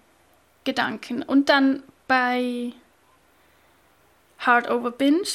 [0.65, 1.23] Gedanken.
[1.23, 2.73] Und dann bei
[4.45, 5.27] Hard Over Binge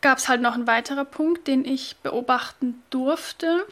[0.00, 3.66] gab es halt noch einen weiteren Punkt, den ich beobachten durfte.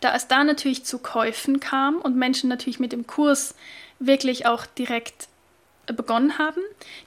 [0.00, 3.54] Da es da natürlich zu Käufen kam und Menschen natürlich mit dem Kurs
[3.98, 5.28] wirklich auch direkt
[5.86, 6.60] begonnen haben.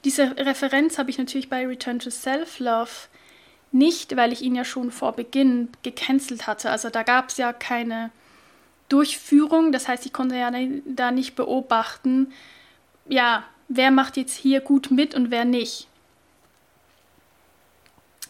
[0.06, 2.92] Diese Referenz habe ich natürlich bei Return to Self-Love
[3.72, 6.72] nicht, weil ich ihn ja schon vor Beginn gecancelt hatte.
[6.72, 8.12] Also da gab es ja keine
[8.88, 10.52] Durchführung, das heißt, ich konnte ja
[10.86, 12.34] da nicht beobachten,
[13.08, 15.89] ja, wer macht jetzt hier gut mit und wer nicht.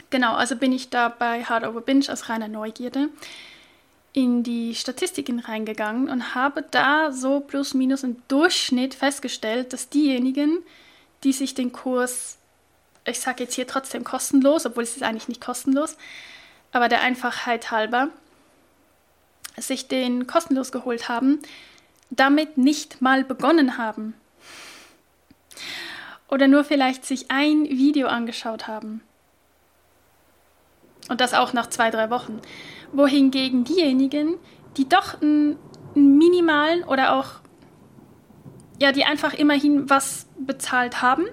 [0.09, 3.09] Genau, also bin ich da bei Hard Over Binge aus reiner Neugierde
[4.11, 10.63] in die Statistiken reingegangen und habe da so plus minus im Durchschnitt festgestellt, dass diejenigen,
[11.23, 12.37] die sich den Kurs,
[13.05, 15.95] ich sage jetzt hier trotzdem kostenlos, obwohl es ist eigentlich nicht kostenlos,
[16.71, 18.09] aber der Einfachheit halber,
[19.57, 21.39] sich den kostenlos geholt haben,
[22.09, 24.15] damit nicht mal begonnen haben.
[26.29, 29.01] Oder nur vielleicht sich ein Video angeschaut haben.
[31.07, 32.39] Und das auch nach zwei, drei Wochen
[32.91, 34.35] wohingegen diejenigen,
[34.77, 35.57] die doch einen,
[35.95, 37.41] einen minimalen oder auch,
[38.79, 41.25] ja, die einfach immerhin was bezahlt haben,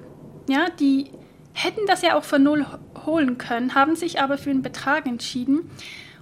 [0.49, 1.11] ja, die
[1.53, 2.67] hätten das ja auch von null
[3.05, 5.71] holen können, haben sich aber für einen Betrag entschieden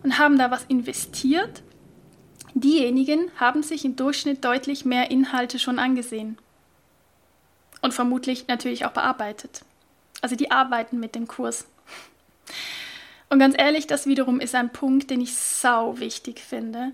[0.03, 1.63] und haben da was investiert.
[2.55, 6.39] Diejenigen haben sich im Durchschnitt deutlich mehr Inhalte schon angesehen
[7.83, 9.63] und vermutlich natürlich auch bearbeitet.
[10.21, 11.67] Also die arbeiten mit dem Kurs.
[13.35, 16.93] Und ganz ehrlich, das wiederum ist ein Punkt, den ich sau wichtig finde.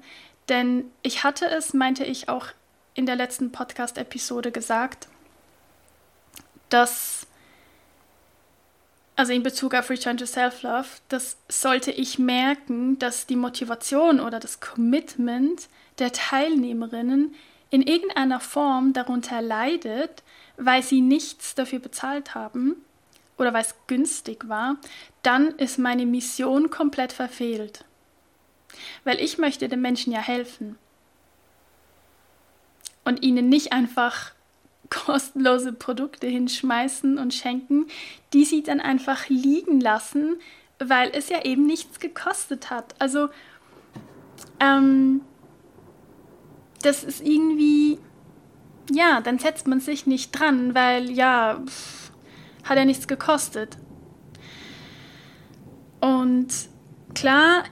[0.49, 2.47] Denn ich hatte es, meinte ich auch
[2.95, 5.09] in der letzten Podcast-Episode gesagt,
[6.71, 7.27] dass,
[9.17, 14.41] also in Bezug auf Return to Self-Love, dass sollte ich merken, dass die Motivation oder
[14.41, 17.35] das Commitment der Teilnehmerinnen
[17.69, 20.23] in irgendeiner Form darunter leidet,
[20.57, 22.77] weil sie nichts dafür bezahlt haben,
[23.41, 24.77] oder weil es günstig war,
[25.23, 27.85] dann ist meine Mission komplett verfehlt.
[29.05, 30.79] Weil ich möchte den Menschen ja helfen.
[33.05, 34.33] Und ihnen nicht einfach
[34.91, 37.87] kostenlose Produkte hinschmeißen und schenken,
[38.33, 40.37] die sie dann einfach liegen lassen,
[40.79, 42.95] weil es ja eben nichts gekostet hat.
[42.99, 43.29] Also,
[44.59, 45.23] ähm,
[46.83, 47.99] das ist irgendwie,
[48.91, 52.00] ja, dann setzt man sich nicht dran, weil ja, pff,
[52.71, 53.77] hat ja nichts gekostet.
[56.01, 56.49] Und
[57.15, 57.65] klar,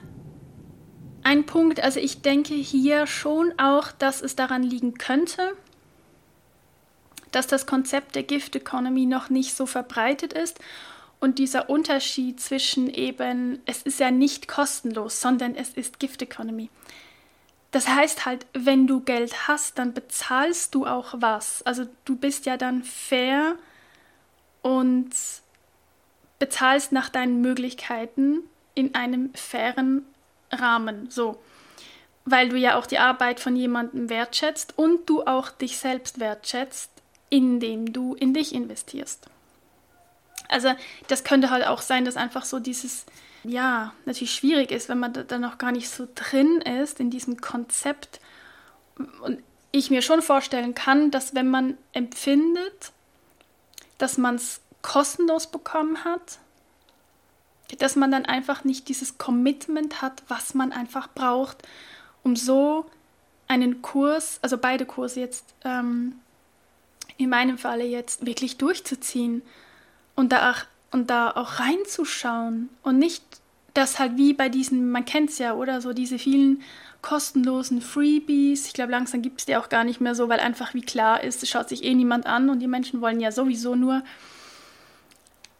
[1.23, 5.55] ein Punkt, also ich denke hier schon auch, dass es daran liegen könnte,
[7.31, 10.59] dass das Konzept der Gift Economy noch nicht so verbreitet ist
[11.19, 16.69] und dieser Unterschied zwischen eben, es ist ja nicht kostenlos, sondern es ist Gift Economy.
[17.71, 21.61] Das heißt halt, wenn du Geld hast, dann bezahlst du auch was.
[21.63, 23.55] Also du bist ja dann fair
[24.61, 25.09] und
[26.39, 28.39] bezahlst nach deinen Möglichkeiten
[28.75, 30.05] in einem fairen
[30.51, 31.09] Rahmen.
[31.09, 31.39] So.
[32.25, 36.91] Weil du ja auch die Arbeit von jemandem wertschätzt und du auch dich selbst wertschätzt,
[37.29, 39.27] indem du in dich investierst.
[40.47, 40.73] Also,
[41.07, 43.05] das könnte halt auch sein, dass einfach so dieses,
[43.43, 47.39] ja, natürlich schwierig ist, wenn man da noch gar nicht so drin ist in diesem
[47.39, 48.19] Konzept.
[49.21, 52.91] Und ich mir schon vorstellen kann, dass wenn man empfindet,
[53.99, 56.39] dass man es kostenlos bekommen hat,
[57.77, 61.67] dass man dann einfach nicht dieses Commitment hat, was man einfach braucht,
[62.23, 62.85] um so
[63.47, 66.15] einen Kurs, also beide Kurse jetzt ähm,
[67.17, 69.43] in meinem Falle jetzt wirklich durchzuziehen
[70.15, 73.23] und da auch, und da auch reinzuschauen und nicht
[73.73, 76.63] das halt wie bei diesen, man kennt es ja, oder so diese vielen
[77.01, 78.67] kostenlosen Freebies.
[78.67, 81.23] Ich glaube, langsam gibt es die auch gar nicht mehr so, weil einfach wie klar
[81.23, 84.03] ist, es schaut sich eh niemand an und die Menschen wollen ja sowieso nur.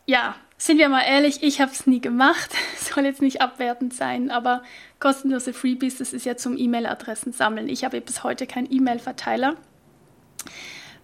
[0.06, 2.52] Ja, sind wir mal ehrlich, ich habe es nie gemacht.
[2.78, 4.64] Soll jetzt nicht abwertend sein, aber
[5.00, 7.70] kostenlose Freebies, das ist ja zum E-Mail-Adressen sammeln.
[7.70, 9.56] Ich habe bis heute keinen E-Mail-Verteiler.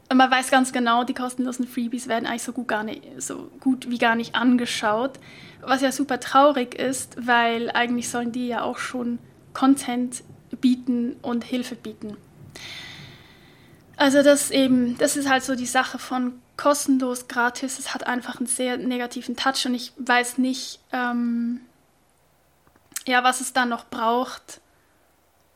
[0.09, 3.49] Und man weiß ganz genau, die kostenlosen Freebies werden eigentlich so gut, gar nicht, so
[3.59, 5.19] gut wie gar nicht angeschaut.
[5.61, 9.19] Was ja super traurig ist, weil eigentlich sollen die ja auch schon
[9.55, 10.23] Content
[10.61, 12.15] bieten und Hilfe bieten.
[13.97, 17.79] Also das eben, das ist halt so die Sache von kostenlos, gratis.
[17.79, 21.61] Es hat einfach einen sehr negativen Touch und ich weiß nicht, ähm,
[23.07, 24.61] ja, was es dann noch braucht,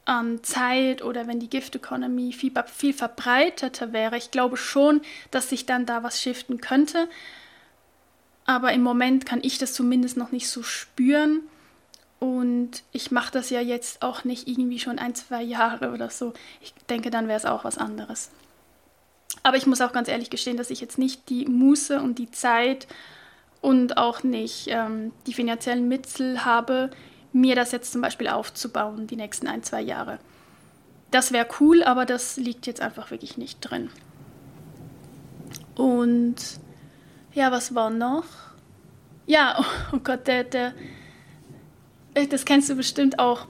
[0.06, 4.18] an Zeit oder wenn die Gift Economy viel, viel verbreiteter wäre.
[4.18, 7.08] Ich glaube schon, dass sich dann da was shiften könnte.
[8.46, 11.42] Aber im Moment kann ich das zumindest noch nicht so spüren.
[12.20, 16.34] Und ich mache das ja jetzt auch nicht irgendwie schon ein, zwei Jahre oder so.
[16.60, 18.30] Ich denke, dann wäre es auch was anderes.
[19.44, 22.30] Aber ich muss auch ganz ehrlich gestehen, dass ich jetzt nicht die Muße und die
[22.30, 22.88] Zeit
[23.62, 26.90] und auch nicht ähm, die finanziellen Mittel habe,
[27.32, 30.20] mir das jetzt zum Beispiel aufzubauen, die nächsten ein, zwei Jahre.
[31.12, 33.90] Das wäre cool, aber das liegt jetzt einfach wirklich nicht drin.
[35.76, 36.36] Und
[37.34, 38.26] ja, was war noch?
[39.26, 40.74] Ja, oh Gott, der, der,
[42.28, 43.48] das kennst du bestimmt auch.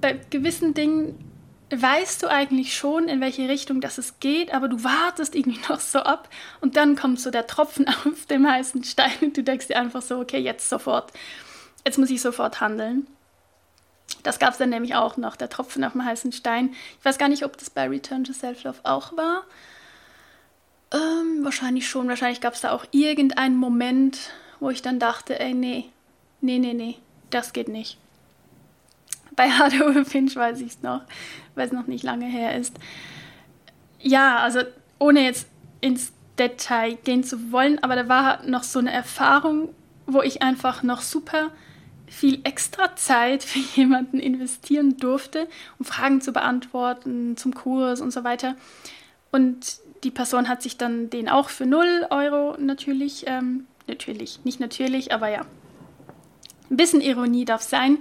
[0.00, 1.18] Bei gewissen Dingen
[1.74, 5.80] weißt du eigentlich schon, in welche Richtung das es geht, aber du wartest irgendwie noch
[5.80, 6.28] so ab
[6.60, 10.02] und dann kommt so der Tropfen auf dem heißen Stein und du denkst dir einfach
[10.02, 11.12] so, okay, jetzt sofort
[11.84, 13.06] jetzt muss ich sofort handeln.
[14.22, 16.74] Das gab es dann nämlich auch noch, der Tropfen auf dem heißen Stein.
[16.98, 19.44] Ich weiß gar nicht, ob das bei Return to Self-Love auch war.
[20.92, 22.08] Ähm, wahrscheinlich schon.
[22.08, 25.90] Wahrscheinlich gab es da auch irgendeinen Moment, wo ich dann dachte, ey, nee,
[26.40, 26.96] nee, nee, nee,
[27.30, 27.98] das geht nicht.
[29.36, 31.02] Bei Hard Over Finch weiß ich es noch,
[31.54, 32.74] weil es noch nicht lange her ist.
[34.00, 34.60] Ja, also
[34.98, 35.46] ohne jetzt
[35.80, 39.70] ins Detail gehen zu wollen, aber da war noch so eine Erfahrung,
[40.06, 41.50] wo ich einfach noch super
[42.06, 48.24] viel extra Zeit für jemanden investieren durfte, um Fragen zu beantworten zum Kurs und so
[48.24, 48.56] weiter.
[49.32, 54.60] Und die Person hat sich dann den auch für 0 Euro natürlich, ähm, natürlich, nicht
[54.60, 55.42] natürlich, aber ja,
[56.70, 57.98] ein bisschen Ironie darf sein.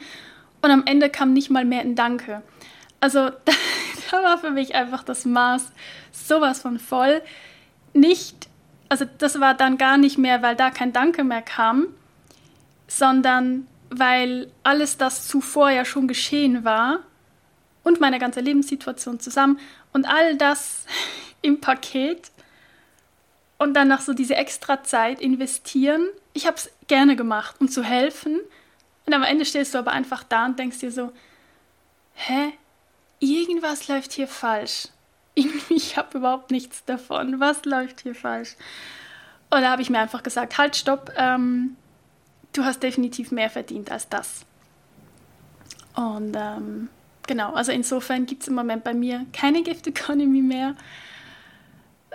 [0.63, 2.41] Und am Ende kam nicht mal mehr ein Danke.
[2.99, 3.51] Also da,
[4.09, 5.71] da war für mich einfach das Maß
[6.11, 7.21] sowas von voll.
[7.93, 8.47] Nicht,
[8.89, 11.87] also das war dann gar nicht mehr, weil da kein Danke mehr kam,
[12.87, 16.99] sondern weil alles das zuvor ja schon geschehen war
[17.83, 19.59] und meine ganze Lebenssituation zusammen
[19.91, 20.85] und all das
[21.41, 22.31] im Paket
[23.57, 26.07] und dann noch so diese extra Zeit investieren.
[26.31, 28.39] Ich habe es gerne gemacht, um zu helfen.
[29.05, 31.11] Und am Ende stehst du aber einfach da und denkst dir so,
[32.13, 32.53] hä?
[33.19, 34.89] Irgendwas läuft hier falsch.
[35.69, 37.39] Ich habe überhaupt nichts davon.
[37.39, 38.55] Was läuft hier falsch?
[39.49, 41.75] Und da habe ich mir einfach gesagt, halt, stopp, ähm,
[42.53, 44.45] du hast definitiv mehr verdient als das.
[45.95, 46.89] Und ähm,
[47.27, 50.75] genau, also insofern gibt es im Moment bei mir keine Gift Economy mehr.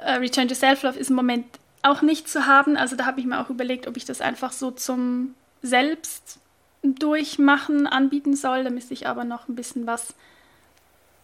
[0.01, 1.47] Uh, Return to Self-Love ist im Moment
[1.83, 2.77] auch nicht zu haben.
[2.77, 6.39] Also da habe ich mir auch überlegt, ob ich das einfach so zum Selbst
[6.83, 8.65] durchmachen anbieten soll.
[8.65, 10.15] Da müsste ich aber noch ein bisschen was,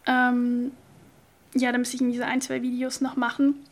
[0.06, 0.72] ähm,
[1.54, 3.64] ja, da müsste ich diese ein, zwei Videos noch machen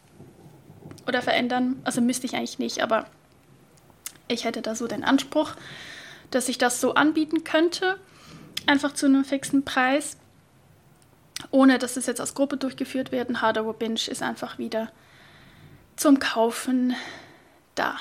[1.06, 1.80] oder verändern.
[1.84, 3.06] Also müsste ich eigentlich nicht, aber
[4.28, 5.54] ich hätte da so den Anspruch,
[6.30, 7.98] dass ich das so anbieten könnte,
[8.66, 10.16] einfach zu einem fixen Preis,
[11.50, 13.42] ohne dass es jetzt als Gruppe durchgeführt wird.
[13.42, 14.90] Hardware Binge ist einfach wieder
[15.96, 16.94] zum Kaufen
[17.74, 17.96] da.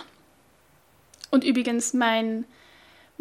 [1.29, 2.45] Und übrigens mein,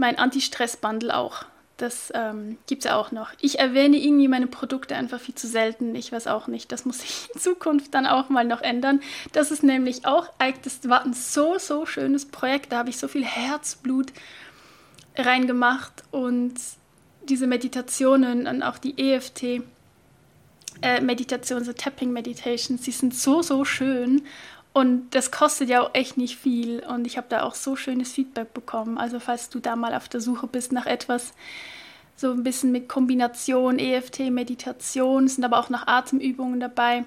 [0.00, 1.44] mein Anti-Stress-Bundle auch.
[1.76, 3.30] Das ähm, gibt es ja auch noch.
[3.40, 5.94] Ich erwähne irgendwie meine Produkte einfach viel zu selten.
[5.94, 6.72] Ich weiß auch nicht.
[6.72, 9.00] Das muss sich in Zukunft dann auch mal noch ändern.
[9.32, 10.28] Das ist nämlich auch,
[10.62, 12.72] das war ein so, so schönes Projekt.
[12.72, 14.12] Da habe ich so viel Herzblut
[15.16, 16.55] reingemacht und
[17.28, 19.62] diese Meditationen und auch die EFT.
[20.82, 21.01] Äh,
[21.42, 24.22] so Tapping Meditations, die sind so, so schön
[24.73, 26.81] und das kostet ja auch echt nicht viel.
[26.81, 28.99] Und ich habe da auch so schönes Feedback bekommen.
[28.99, 31.33] Also falls du da mal auf der Suche bist nach etwas,
[32.16, 37.05] so ein bisschen mit Kombination EFT, Meditation, sind aber auch noch Atemübungen dabei,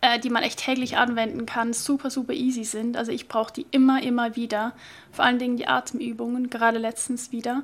[0.00, 2.96] äh, die man echt täglich anwenden kann, super, super easy sind.
[2.96, 4.72] Also ich brauche die immer, immer wieder.
[5.12, 7.62] Vor allen Dingen die Atemübungen, gerade letztens wieder.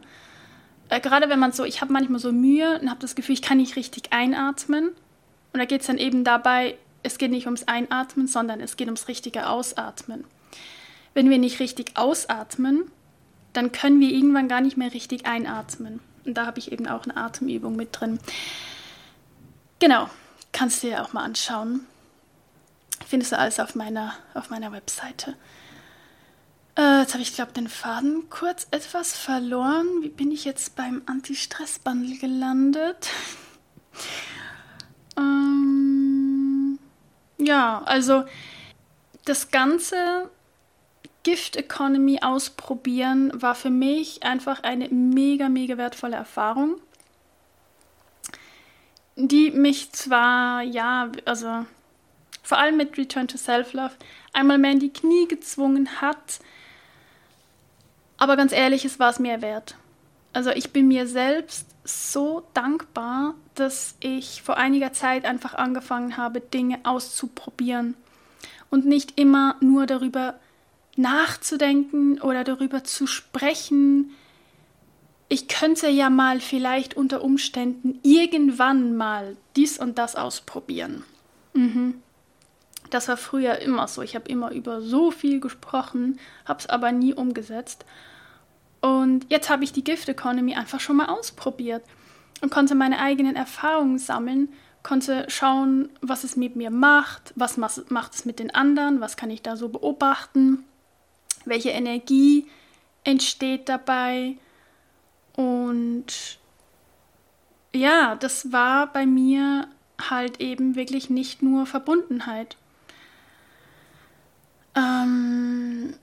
[0.88, 3.42] Äh, gerade wenn man so, ich habe manchmal so Mühe und habe das Gefühl, ich
[3.42, 4.88] kann nicht richtig einatmen.
[5.52, 8.88] Und da geht es dann eben dabei, es geht nicht ums Einatmen, sondern es geht
[8.88, 10.24] ums richtige Ausatmen.
[11.14, 12.90] wenn wir nicht richtig ausatmen,
[13.52, 16.00] dann können wir irgendwann gar nicht mehr richtig einatmen.
[16.24, 18.20] Und da habe ich eben auch eine Atemübung mit drin.
[19.80, 20.08] Genau,
[20.52, 21.86] kannst du dir auch mal anschauen.
[23.06, 25.34] Findest du alles auf meiner, auf meiner Webseite.
[26.76, 29.86] Äh, jetzt habe ich, glaube den Faden kurz etwas verloren.
[30.02, 33.08] Wie bin ich jetzt beim Anti-Stress-Bundle gelandet?
[35.16, 35.57] ähm,
[37.38, 38.24] ja, also
[39.24, 40.30] das ganze
[41.22, 46.80] Gift Economy ausprobieren war für mich einfach eine mega, mega wertvolle Erfahrung,
[49.16, 51.66] die mich zwar, ja, also
[52.42, 53.92] vor allem mit Return to Self-Love,
[54.32, 56.40] einmal mehr in die Knie gezwungen hat,
[58.16, 59.76] aber ganz ehrlich, es war es mir wert.
[60.32, 66.40] Also ich bin mir selbst so dankbar, dass ich vor einiger Zeit einfach angefangen habe,
[66.40, 67.94] Dinge auszuprobieren
[68.70, 70.38] und nicht immer nur darüber
[70.96, 74.10] nachzudenken oder darüber zu sprechen.
[75.28, 81.04] Ich könnte ja mal vielleicht unter Umständen irgendwann mal dies und das ausprobieren.
[81.54, 81.94] Mhm.
[82.90, 84.02] Das war früher immer so.
[84.02, 87.84] Ich habe immer über so viel gesprochen, habe es aber nie umgesetzt.
[88.80, 91.82] Und jetzt habe ich die Gift Economy einfach schon mal ausprobiert
[92.40, 94.48] und konnte meine eigenen Erfahrungen sammeln,
[94.82, 99.30] konnte schauen, was es mit mir macht, was macht es mit den anderen, was kann
[99.30, 100.64] ich da so beobachten
[101.48, 102.46] welche Energie
[103.04, 104.36] entsteht dabei.
[105.34, 106.38] Und
[107.74, 109.68] ja, das war bei mir
[110.10, 112.56] halt eben wirklich nicht nur Verbundenheit,
[114.74, 115.94] ähm,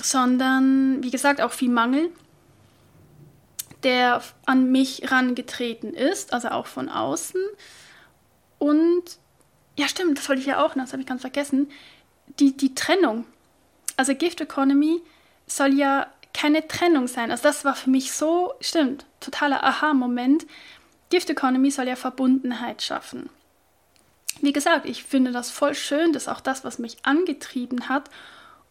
[0.00, 2.10] sondern wie gesagt auch viel Mangel,
[3.82, 7.40] der an mich rangetreten ist, also auch von außen.
[8.58, 9.04] Und
[9.76, 11.70] ja, stimmt, das wollte ich ja auch das habe ich ganz vergessen.
[12.40, 13.24] Die, die Trennung,
[13.96, 15.00] also Gift Economy
[15.46, 17.30] soll ja keine Trennung sein.
[17.30, 20.46] Also das war für mich so, stimmt, totaler Aha-Moment.
[21.10, 23.30] Gift Economy soll ja Verbundenheit schaffen.
[24.40, 28.10] Wie gesagt, ich finde das voll schön, das ist auch das, was mich angetrieben hat.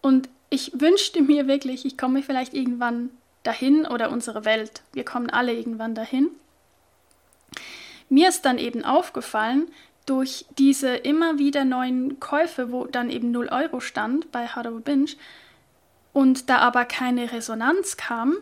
[0.01, 3.09] Und ich wünschte mir wirklich, ich komme vielleicht irgendwann
[3.47, 6.29] dahin oder unsere Welt, wir kommen alle irgendwann dahin.
[8.09, 9.67] Mir ist dann eben aufgefallen,
[10.05, 15.11] durch diese immer wieder neuen Käufe, wo dann eben 0 Euro stand bei Hard Binge
[16.13, 18.35] und da aber keine Resonanz kam,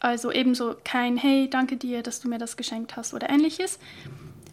[0.00, 3.78] also ebenso kein Hey, danke dir, dass du mir das geschenkt hast oder ähnliches,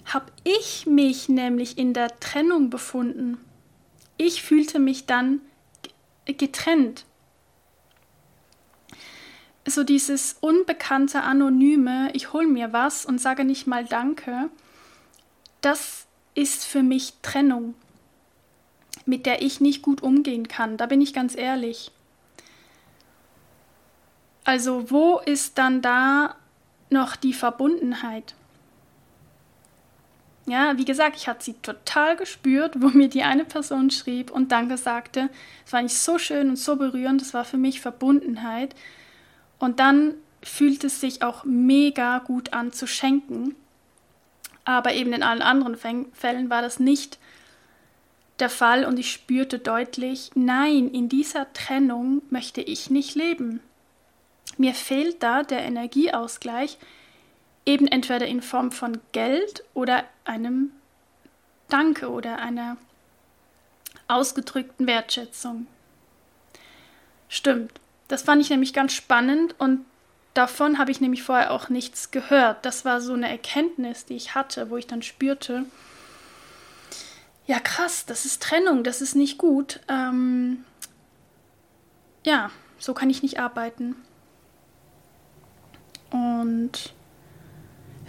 [0.06, 3.38] habe ich mich nämlich in der Trennung befunden.
[4.18, 5.42] Ich fühlte mich dann
[6.26, 7.06] getrennt.
[9.70, 14.50] So dieses unbekannte Anonyme, ich hole mir was und sage nicht mal Danke,
[15.62, 17.76] das ist für mich Trennung,
[19.06, 20.78] mit der ich nicht gut umgehen kann.
[20.78, 21.92] Da bin ich ganz ehrlich.
[24.44, 26.36] Also wo ist dann da
[26.90, 28.34] noch die Verbundenheit?
[30.48, 34.52] Ja, wie gesagt, ich hatte sie total gespürt, wo mir die eine Person schrieb und
[34.52, 35.30] Danke sagte.
[35.64, 38.74] Es war nicht so schön und so berührend, es war für mich Verbundenheit.
[39.60, 43.56] Und dann fühlt es sich auch mega gut an zu schenken.
[44.66, 45.76] Aber eben in allen anderen
[46.14, 47.20] Fällen war das nicht
[48.40, 53.60] der Fall und ich spürte deutlich, nein, in dieser Trennung möchte ich nicht leben.
[54.58, 56.78] Mir fehlt da der Energieausgleich,
[57.66, 60.72] eben entweder in Form von Geld oder einem
[61.68, 62.78] Danke oder einer
[64.08, 65.68] ausgedrückten Wertschätzung.
[67.28, 67.80] Stimmt.
[68.10, 69.86] Das fand ich nämlich ganz spannend und
[70.34, 72.66] davon habe ich nämlich vorher auch nichts gehört.
[72.66, 75.66] Das war so eine Erkenntnis, die ich hatte, wo ich dann spürte,
[77.46, 79.80] ja krass, das ist Trennung, das ist nicht gut.
[79.88, 80.66] Ähm,
[82.26, 83.96] ja, so kann ich nicht arbeiten.
[86.10, 86.94] Und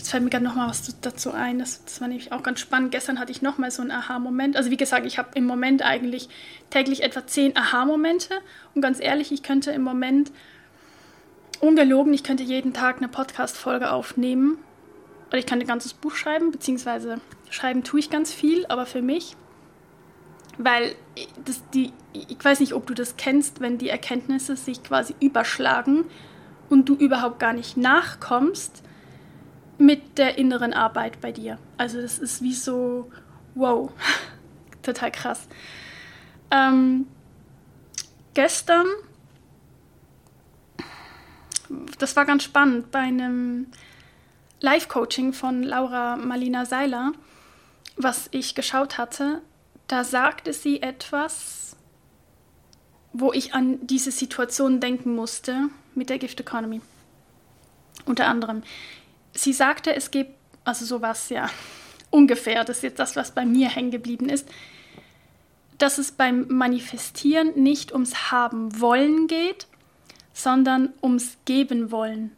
[0.00, 1.58] jetzt fällt mir gerade noch mal was dazu ein.
[1.58, 2.90] Das, das war nämlich auch ganz spannend.
[2.90, 4.56] Gestern hatte ich noch mal so einen Aha-Moment.
[4.56, 6.30] Also wie gesagt, ich habe im Moment eigentlich
[6.70, 8.34] täglich etwa zehn Aha-Momente.
[8.74, 10.32] Und ganz ehrlich, ich könnte im Moment
[11.60, 14.56] ungelogen, ich könnte jeden Tag eine Podcast-Folge aufnehmen.
[15.28, 17.20] Oder ich kann ein ganzes Buch schreiben, beziehungsweise
[17.50, 19.36] schreiben tue ich ganz viel, aber für mich.
[20.56, 20.94] Weil
[21.44, 26.04] das, die, ich weiß nicht, ob du das kennst, wenn die Erkenntnisse sich quasi überschlagen
[26.70, 28.82] und du überhaupt gar nicht nachkommst
[29.80, 31.58] mit der inneren Arbeit bei dir.
[31.78, 33.10] Also das ist wie so,
[33.54, 33.90] wow,
[34.82, 35.48] total krass.
[36.50, 37.06] Ähm,
[38.34, 38.86] gestern
[41.98, 43.66] das war ganz spannend bei einem
[44.60, 47.12] Live-Coaching von Laura Malina Seiler,
[47.96, 49.40] was ich geschaut hatte.
[49.86, 51.76] Da sagte sie etwas,
[53.12, 56.80] wo ich an diese Situation denken musste mit der Gift Economy.
[58.04, 58.62] Unter anderem.
[59.32, 61.50] Sie sagte, es gibt, also sowas, ja,
[62.10, 64.48] ungefähr, das ist jetzt das, was bei mir hängen geblieben ist,
[65.78, 69.66] dass es beim Manifestieren nicht ums Haben wollen geht,
[70.34, 72.36] sondern ums Geben wollen.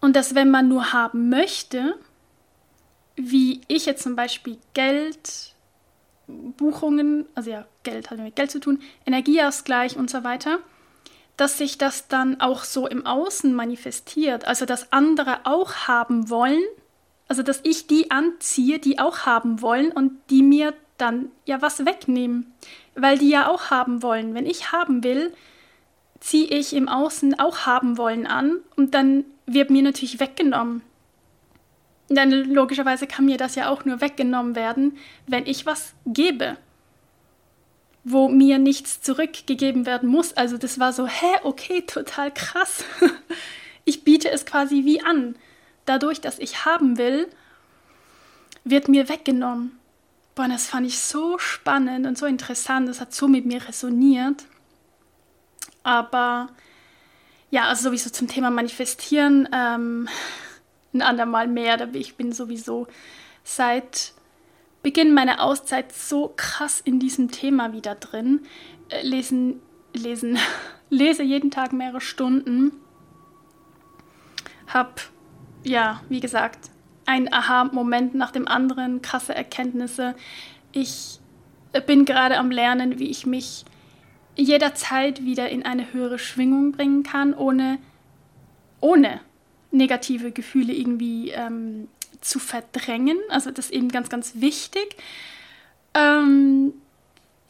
[0.00, 1.98] Und dass wenn man nur haben möchte,
[3.16, 5.54] wie ich jetzt zum Beispiel Geld,
[6.26, 10.58] Buchungen, also ja, Geld hat mit Geld zu tun, Energieausgleich und so weiter,
[11.36, 16.62] dass sich das dann auch so im Außen manifestiert, also dass andere auch haben wollen,
[17.28, 21.84] also dass ich die anziehe, die auch haben wollen und die mir dann ja was
[21.84, 22.54] wegnehmen,
[22.94, 24.34] weil die ja auch haben wollen.
[24.34, 25.32] Wenn ich haben will,
[26.20, 30.82] ziehe ich im Außen auch haben wollen an und dann wird mir natürlich weggenommen.
[32.08, 36.56] Denn logischerweise kann mir das ja auch nur weggenommen werden, wenn ich was gebe,
[38.08, 40.32] wo mir nichts zurückgegeben werden muss.
[40.34, 42.84] Also das war so, hä, okay, total krass.
[43.84, 45.34] ich biete es quasi wie an.
[45.86, 47.26] Dadurch, dass ich haben will,
[48.62, 49.76] wird mir weggenommen.
[50.36, 52.88] Boah, das fand ich so spannend und so interessant.
[52.88, 54.44] Das hat so mit mir resoniert.
[55.82, 56.50] Aber
[57.50, 60.08] ja, also sowieso zum Thema Manifestieren ähm,
[60.94, 61.92] ein andermal mehr.
[61.92, 62.86] Ich bin sowieso
[63.42, 64.12] seit
[64.86, 68.42] Beginn meiner Auszeit so krass in diesem Thema wieder drin.
[68.88, 69.60] Äh, lesen,
[69.92, 70.38] lesen,
[70.90, 72.70] lese jeden Tag mehrere Stunden.
[74.72, 75.00] Hab,
[75.64, 76.70] ja, wie gesagt,
[77.04, 80.14] ein Aha-Moment nach dem anderen, krasse Erkenntnisse.
[80.70, 81.18] Ich
[81.88, 83.64] bin gerade am Lernen, wie ich mich
[84.36, 87.78] jederzeit wieder in eine höhere Schwingung bringen kann, ohne,
[88.78, 89.20] ohne
[89.72, 91.88] negative Gefühle irgendwie ähm,
[92.20, 93.18] zu verdrängen.
[93.28, 94.96] Also das ist eben ganz, ganz wichtig.
[95.94, 96.72] Ähm,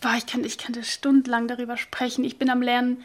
[0.01, 2.25] boah, ich, kann, ich könnte stundenlang darüber sprechen.
[2.25, 3.03] Ich bin am Lernen,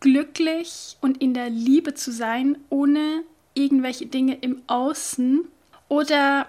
[0.00, 3.22] glücklich und in der Liebe zu sein, ohne
[3.54, 5.46] irgendwelche Dinge im Außen
[5.88, 6.46] oder,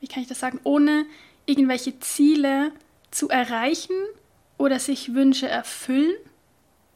[0.00, 1.06] wie kann ich das sagen, ohne
[1.46, 2.72] irgendwelche Ziele
[3.10, 3.94] zu erreichen
[4.56, 6.14] oder sich Wünsche erfüllen.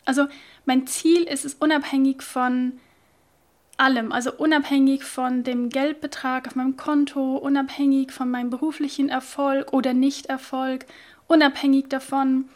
[0.04, 0.26] Also
[0.64, 2.80] mein Ziel ist es unabhängig von
[3.82, 9.92] allem, also unabhängig von dem Geldbetrag auf meinem Konto, unabhängig von meinem beruflichen Erfolg oder
[9.92, 10.86] Nichterfolg,
[11.26, 12.48] unabhängig davon,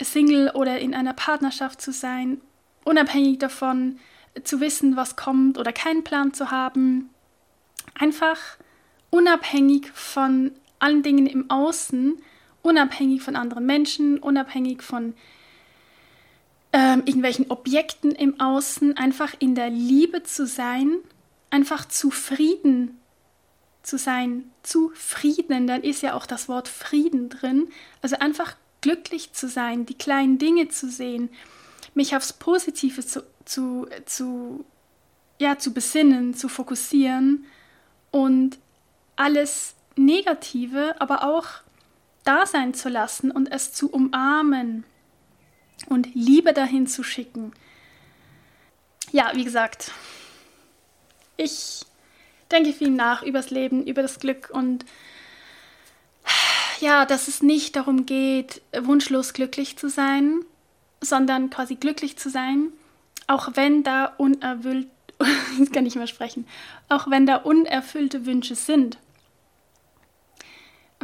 [0.00, 2.40] Single oder in einer Partnerschaft zu sein,
[2.84, 3.98] unabhängig davon,
[4.44, 7.10] zu wissen, was kommt oder keinen Plan zu haben.
[7.94, 8.38] Einfach
[9.10, 12.14] unabhängig von allen Dingen im Außen,
[12.62, 15.12] unabhängig von anderen Menschen, unabhängig von
[16.72, 20.98] ähm, irgendwelchen Objekten im Außen, einfach in der Liebe zu sein,
[21.50, 22.98] einfach zufrieden
[23.82, 27.68] zu sein, zufrieden, dann ist ja auch das Wort Frieden drin,
[28.00, 31.30] also einfach glücklich zu sein, die kleinen Dinge zu sehen,
[31.94, 34.64] mich aufs Positive zu, zu, zu,
[35.38, 37.44] ja, zu besinnen, zu fokussieren
[38.10, 38.58] und
[39.16, 41.46] alles Negative, aber auch
[42.24, 44.84] da sein zu lassen und es zu umarmen
[45.92, 47.52] und Liebe dahin zu schicken.
[49.12, 49.92] Ja, wie gesagt,
[51.36, 51.84] ich
[52.50, 54.84] denke viel nach übers Leben, über das Glück und
[56.80, 60.40] ja, dass es nicht darum geht, wunschlos glücklich zu sein,
[61.00, 62.68] sondern quasi glücklich zu sein,
[63.26, 64.88] auch wenn da unerfüllt,
[65.60, 66.46] ich kann nicht mehr sprechen,
[66.88, 68.98] auch wenn da unerfüllte Wünsche sind.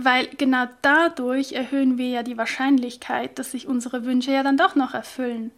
[0.00, 4.76] Weil genau dadurch erhöhen wir ja die Wahrscheinlichkeit, dass sich unsere Wünsche ja dann doch
[4.76, 5.50] noch erfüllen.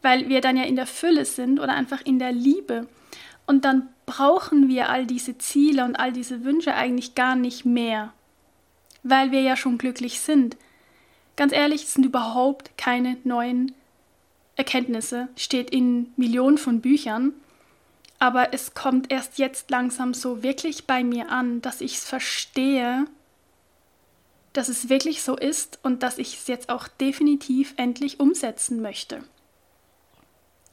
[0.00, 2.86] Weil wir dann ja in der Fülle sind oder einfach in der Liebe.
[3.46, 8.12] Und dann brauchen wir all diese Ziele und all diese Wünsche eigentlich gar nicht mehr.
[9.02, 10.56] Weil wir ja schon glücklich sind.
[11.34, 13.72] Ganz ehrlich, es sind überhaupt keine neuen
[14.54, 17.32] Erkenntnisse, steht in Millionen von Büchern.
[18.20, 23.06] Aber es kommt erst jetzt langsam so wirklich bei mir an, dass ich es verstehe,
[24.54, 29.22] dass es wirklich so ist und dass ich es jetzt auch definitiv endlich umsetzen möchte.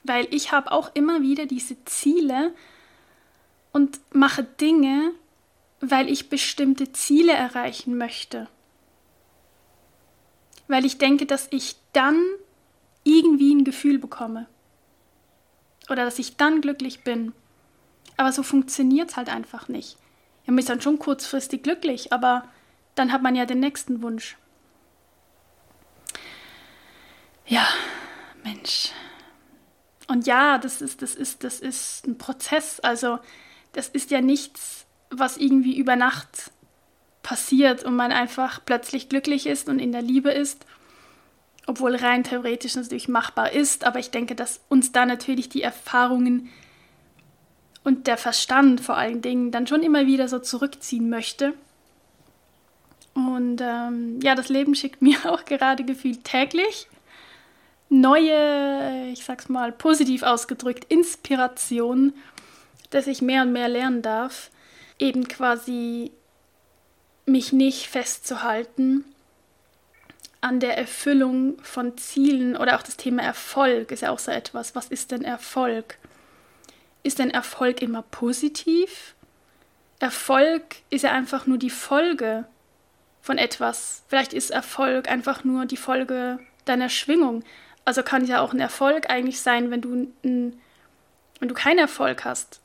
[0.04, 2.54] Weil ich habe auch immer wieder diese Ziele
[3.74, 5.12] und mache Dinge,
[5.80, 8.48] weil ich bestimmte Ziele erreichen möchte.
[10.68, 12.24] Weil ich denke, dass ich dann
[13.04, 14.48] irgendwie ein Gefühl bekomme.
[15.90, 17.34] Oder dass ich dann glücklich bin.
[18.16, 19.98] Aber so funktioniert es halt einfach nicht.
[20.46, 22.44] Ja, man ist dann schon kurzfristig glücklich, aber
[22.96, 24.38] dann hat man ja den nächsten Wunsch.
[27.46, 27.68] Ja,
[28.44, 28.92] Mensch.
[30.08, 32.80] Und ja, das ist, das ist, das ist ein Prozess.
[32.82, 33.20] Also,
[33.74, 36.52] das ist ja nichts, was irgendwie über Nacht
[37.24, 40.66] passiert und man einfach plötzlich glücklich ist und in der Liebe ist.
[41.68, 46.50] obwohl rein theoretisch natürlich machbar ist, aber ich denke, dass uns da natürlich die Erfahrungen
[47.84, 51.54] und der Verstand vor allen Dingen dann schon immer wieder so zurückziehen möchte.
[53.14, 56.88] Und ähm, ja, das Leben schickt mir auch gerade gefühlt täglich
[57.92, 62.14] neue, ich sag's mal positiv ausgedrückt, Inspiration,
[62.90, 64.50] dass ich mehr und mehr lernen darf,
[64.98, 66.12] eben quasi
[67.26, 69.04] mich nicht festzuhalten
[70.40, 74.74] an der Erfüllung von Zielen oder auch das Thema Erfolg ist ja auch so etwas.
[74.74, 75.98] Was ist denn Erfolg?
[77.04, 79.16] Ist denn Erfolg immer positiv?
[80.00, 82.46] Erfolg ist ja einfach nur die Folge
[83.22, 84.04] von etwas.
[84.08, 87.44] Vielleicht ist Erfolg einfach nur die Folge deiner Schwingung.
[87.86, 90.62] Also kann ja auch ein Erfolg eigentlich sein, wenn du, ein,
[91.40, 92.60] wenn du keinen Erfolg hast.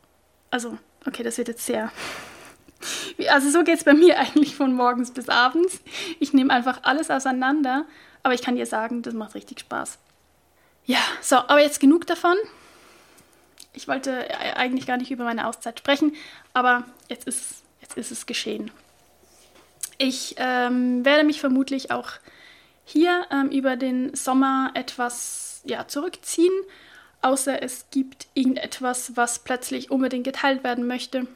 [0.51, 1.91] Also, okay, das wird jetzt sehr.
[3.31, 5.81] Also so geht es bei mir eigentlich von morgens bis abends.
[6.21, 7.87] Ich nehme einfach alles auseinander,
[8.23, 9.99] aber ich kann dir sagen, das macht richtig Spaß.
[10.85, 12.37] Ja, so, aber jetzt genug davon.
[13.73, 16.15] Ich wollte eigentlich gar nicht über meine Auszeit sprechen,
[16.53, 18.71] aber jetzt ist, jetzt ist es geschehen.
[19.99, 22.11] Ich ähm, werde mich vermutlich auch
[22.85, 26.53] hier ähm, über den Sommer etwas ja, zurückziehen,
[27.23, 31.27] außer es gibt irgendetwas, was plötzlich unbedingt geteilt werden möchte.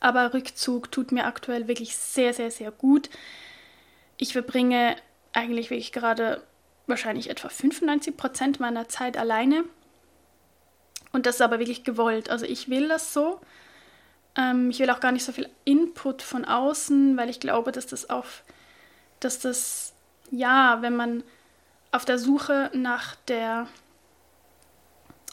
[0.00, 3.10] Aber Rückzug tut mir aktuell wirklich sehr, sehr, sehr gut.
[4.18, 4.96] Ich verbringe
[5.32, 6.42] eigentlich wirklich gerade
[6.86, 9.64] wahrscheinlich etwa 95 Prozent meiner Zeit alleine.
[11.12, 12.30] Und das ist aber wirklich gewollt.
[12.30, 13.40] Also ich will das so.
[14.36, 17.86] Ähm, ich will auch gar nicht so viel Input von außen, weil ich glaube, dass
[17.86, 18.42] das auf,
[19.20, 19.94] dass das
[20.30, 21.22] ja, wenn man
[21.92, 23.68] auf der Suche nach der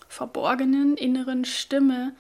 [0.08, 2.14] verborgenen inneren Stimme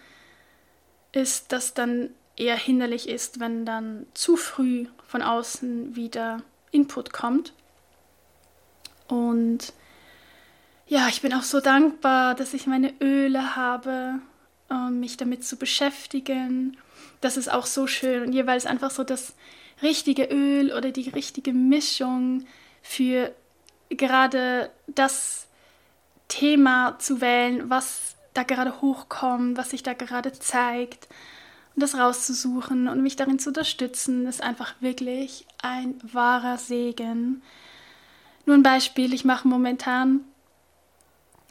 [1.11, 7.53] ist, dass dann eher hinderlich ist, wenn dann zu früh von außen wieder Input kommt.
[9.07, 9.73] Und
[10.87, 14.19] ja, ich bin auch so dankbar, dass ich meine Öle habe,
[14.91, 16.77] mich damit zu beschäftigen.
[17.21, 19.35] Das ist auch so schön und jeweils einfach so das
[19.81, 22.45] richtige Öl oder die richtige Mischung
[22.81, 23.33] für
[23.89, 25.47] gerade das
[26.27, 31.07] Thema zu wählen, was da gerade hochkommt, was sich da gerade zeigt
[31.75, 37.41] und das rauszusuchen und mich darin zu unterstützen, ist einfach wirklich ein wahrer Segen.
[38.45, 40.21] Nur ein Beispiel, ich mache momentan,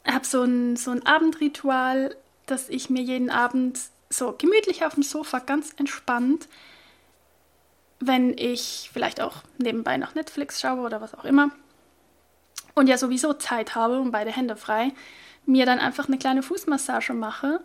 [0.07, 2.15] habe so ein, so ein Abendritual,
[2.53, 6.49] dass ich mir jeden Abend so gemütlich auf dem Sofa ganz entspannt
[8.07, 11.51] wenn ich vielleicht auch nebenbei nach Netflix schaue oder was auch immer
[12.75, 14.93] und ja sowieso Zeit habe und beide Hände frei,
[15.47, 17.61] mir dann einfach eine kleine Fußmassage mache.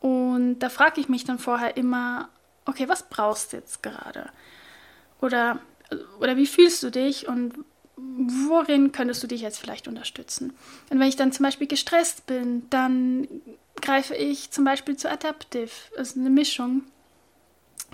[0.00, 2.28] Und da frage ich mich dann vorher immer,
[2.64, 4.30] okay, was brauchst du jetzt gerade?
[5.20, 5.60] Oder,
[6.20, 7.54] oder wie fühlst du dich und
[7.96, 10.56] worin könntest du dich jetzt vielleicht unterstützen?
[10.88, 13.28] Und wenn ich dann zum Beispiel gestresst bin, dann
[13.80, 16.82] greife ich zum Beispiel zu Adaptive, das ist eine Mischung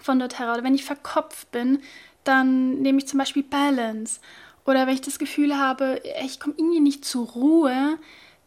[0.02, 0.54] von doTERRA.
[0.54, 1.80] Oder wenn ich verkopft bin,
[2.24, 4.20] dann nehme ich zum Beispiel Balance.
[4.66, 7.98] Oder wenn ich das Gefühl habe, ich komme irgendwie nicht zur Ruhe,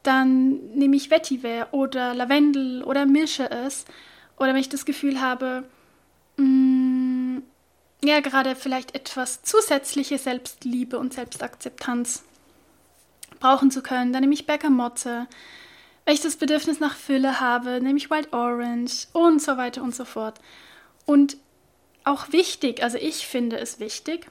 [0.04, 3.86] dann nehme ich Vetiver oder Lavendel oder mische es.
[4.38, 5.64] Oder wenn ich das Gefühl habe,
[6.38, 7.44] mh, mm,
[8.04, 12.24] ja, gerade vielleicht etwas zusätzliche Selbstliebe und Selbstakzeptanz
[13.40, 15.28] brauchen zu können, dann nehme ich Bergamotte.
[16.08, 19.94] Wenn ich das Bedürfnis nach Fülle habe, nehme ich Wild Orange und so weiter und
[19.94, 20.40] so fort.
[21.06, 21.36] Und
[22.06, 24.26] auch wichtig, also ich finde es wichtig,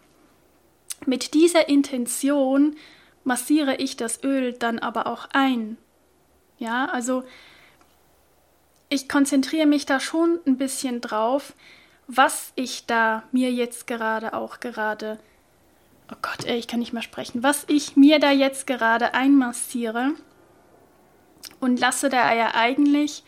[1.05, 2.77] mit dieser Intention
[3.25, 5.77] massiere ich das Öl dann aber auch ein.
[6.59, 7.25] Ja, also
[8.89, 11.53] ich konzentriere mich da schon ein bisschen drauf,
[12.07, 15.19] was ich da mir jetzt gerade auch gerade,
[16.11, 20.15] oh Gott, ey, ich kann nicht mehr sprechen, was ich mir da jetzt gerade einmassiere
[21.61, 23.23] und lasse da ja eigentlich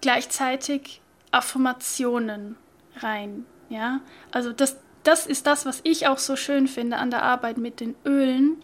[0.00, 2.56] gleichzeitig Affirmationen
[2.96, 3.44] rein.
[3.68, 4.00] Ja,
[4.32, 7.80] also das, das ist das, was ich auch so schön finde an der Arbeit mit
[7.80, 8.56] den Ölen.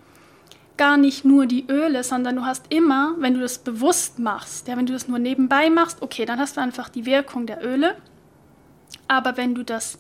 [0.77, 4.77] Gar nicht nur die Öle, sondern du hast immer, wenn du das bewusst machst, ja,
[4.77, 7.97] wenn du das nur nebenbei machst, okay, dann hast du einfach die Wirkung der Öle.
[9.09, 9.99] Aber wenn du das,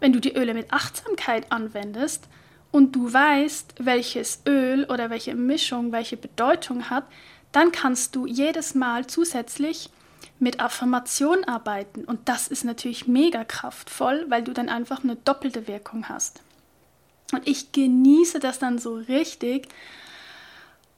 [0.00, 2.28] wenn du die Öle mit Achtsamkeit anwendest
[2.72, 7.04] und du weißt, welches Öl oder welche Mischung welche Bedeutung hat,
[7.56, 9.88] dann kannst du jedes Mal zusätzlich
[10.38, 12.04] mit Affirmation arbeiten.
[12.04, 16.42] Und das ist natürlich mega kraftvoll, weil du dann einfach eine doppelte Wirkung hast.
[17.32, 19.68] Und ich genieße das dann so richtig.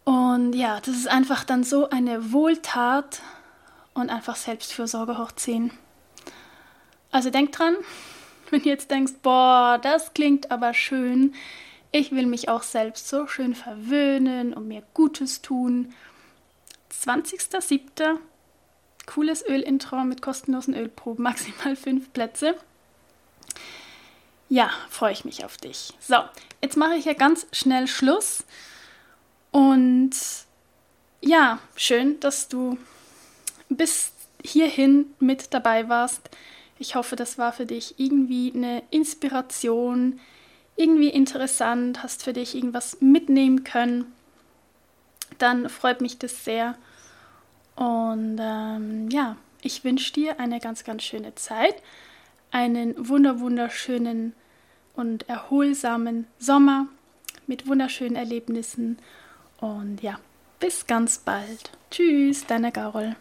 [0.03, 3.21] Und ja, das ist einfach dann so eine Wohltat
[3.95, 5.71] und einfach Selbstfürsorge hoch 10.
[7.13, 7.77] Also denk dran,
[8.51, 11.35] wenn du jetzt denkst, boah, das klingt aber schön.
[11.93, 15.95] Ich will mich auch selbst so schön verwöhnen und mir Gutes tun.
[17.05, 18.19] 20.07.
[19.07, 22.55] Cooles Ölintro mit kostenlosen Ölproben, maximal fünf Plätze.
[24.49, 25.93] Ja, freue ich mich auf dich.
[26.01, 26.17] So,
[26.63, 28.45] jetzt mache ich ja ganz schnell Schluss.
[29.51, 30.11] Und
[31.21, 32.79] ja, schön, dass du
[33.69, 36.31] bis hierhin mit dabei warst.
[36.79, 40.21] Ich hoffe, das war für dich irgendwie eine Inspiration,
[40.77, 44.13] irgendwie interessant, hast für dich irgendwas mitnehmen können.
[45.39, 46.77] Dann freut mich das sehr.
[47.77, 51.75] Und ähm, ja, ich wünsche dir eine ganz, ganz schöne Zeit,
[52.51, 54.35] einen wunder, wunderschönen
[54.95, 56.87] und erholsamen Sommer
[57.47, 58.99] mit wunderschönen Erlebnissen.
[59.61, 60.19] Und ja,
[60.61, 61.71] bis ganz bald.
[61.91, 63.17] Tschüss, deine Carol.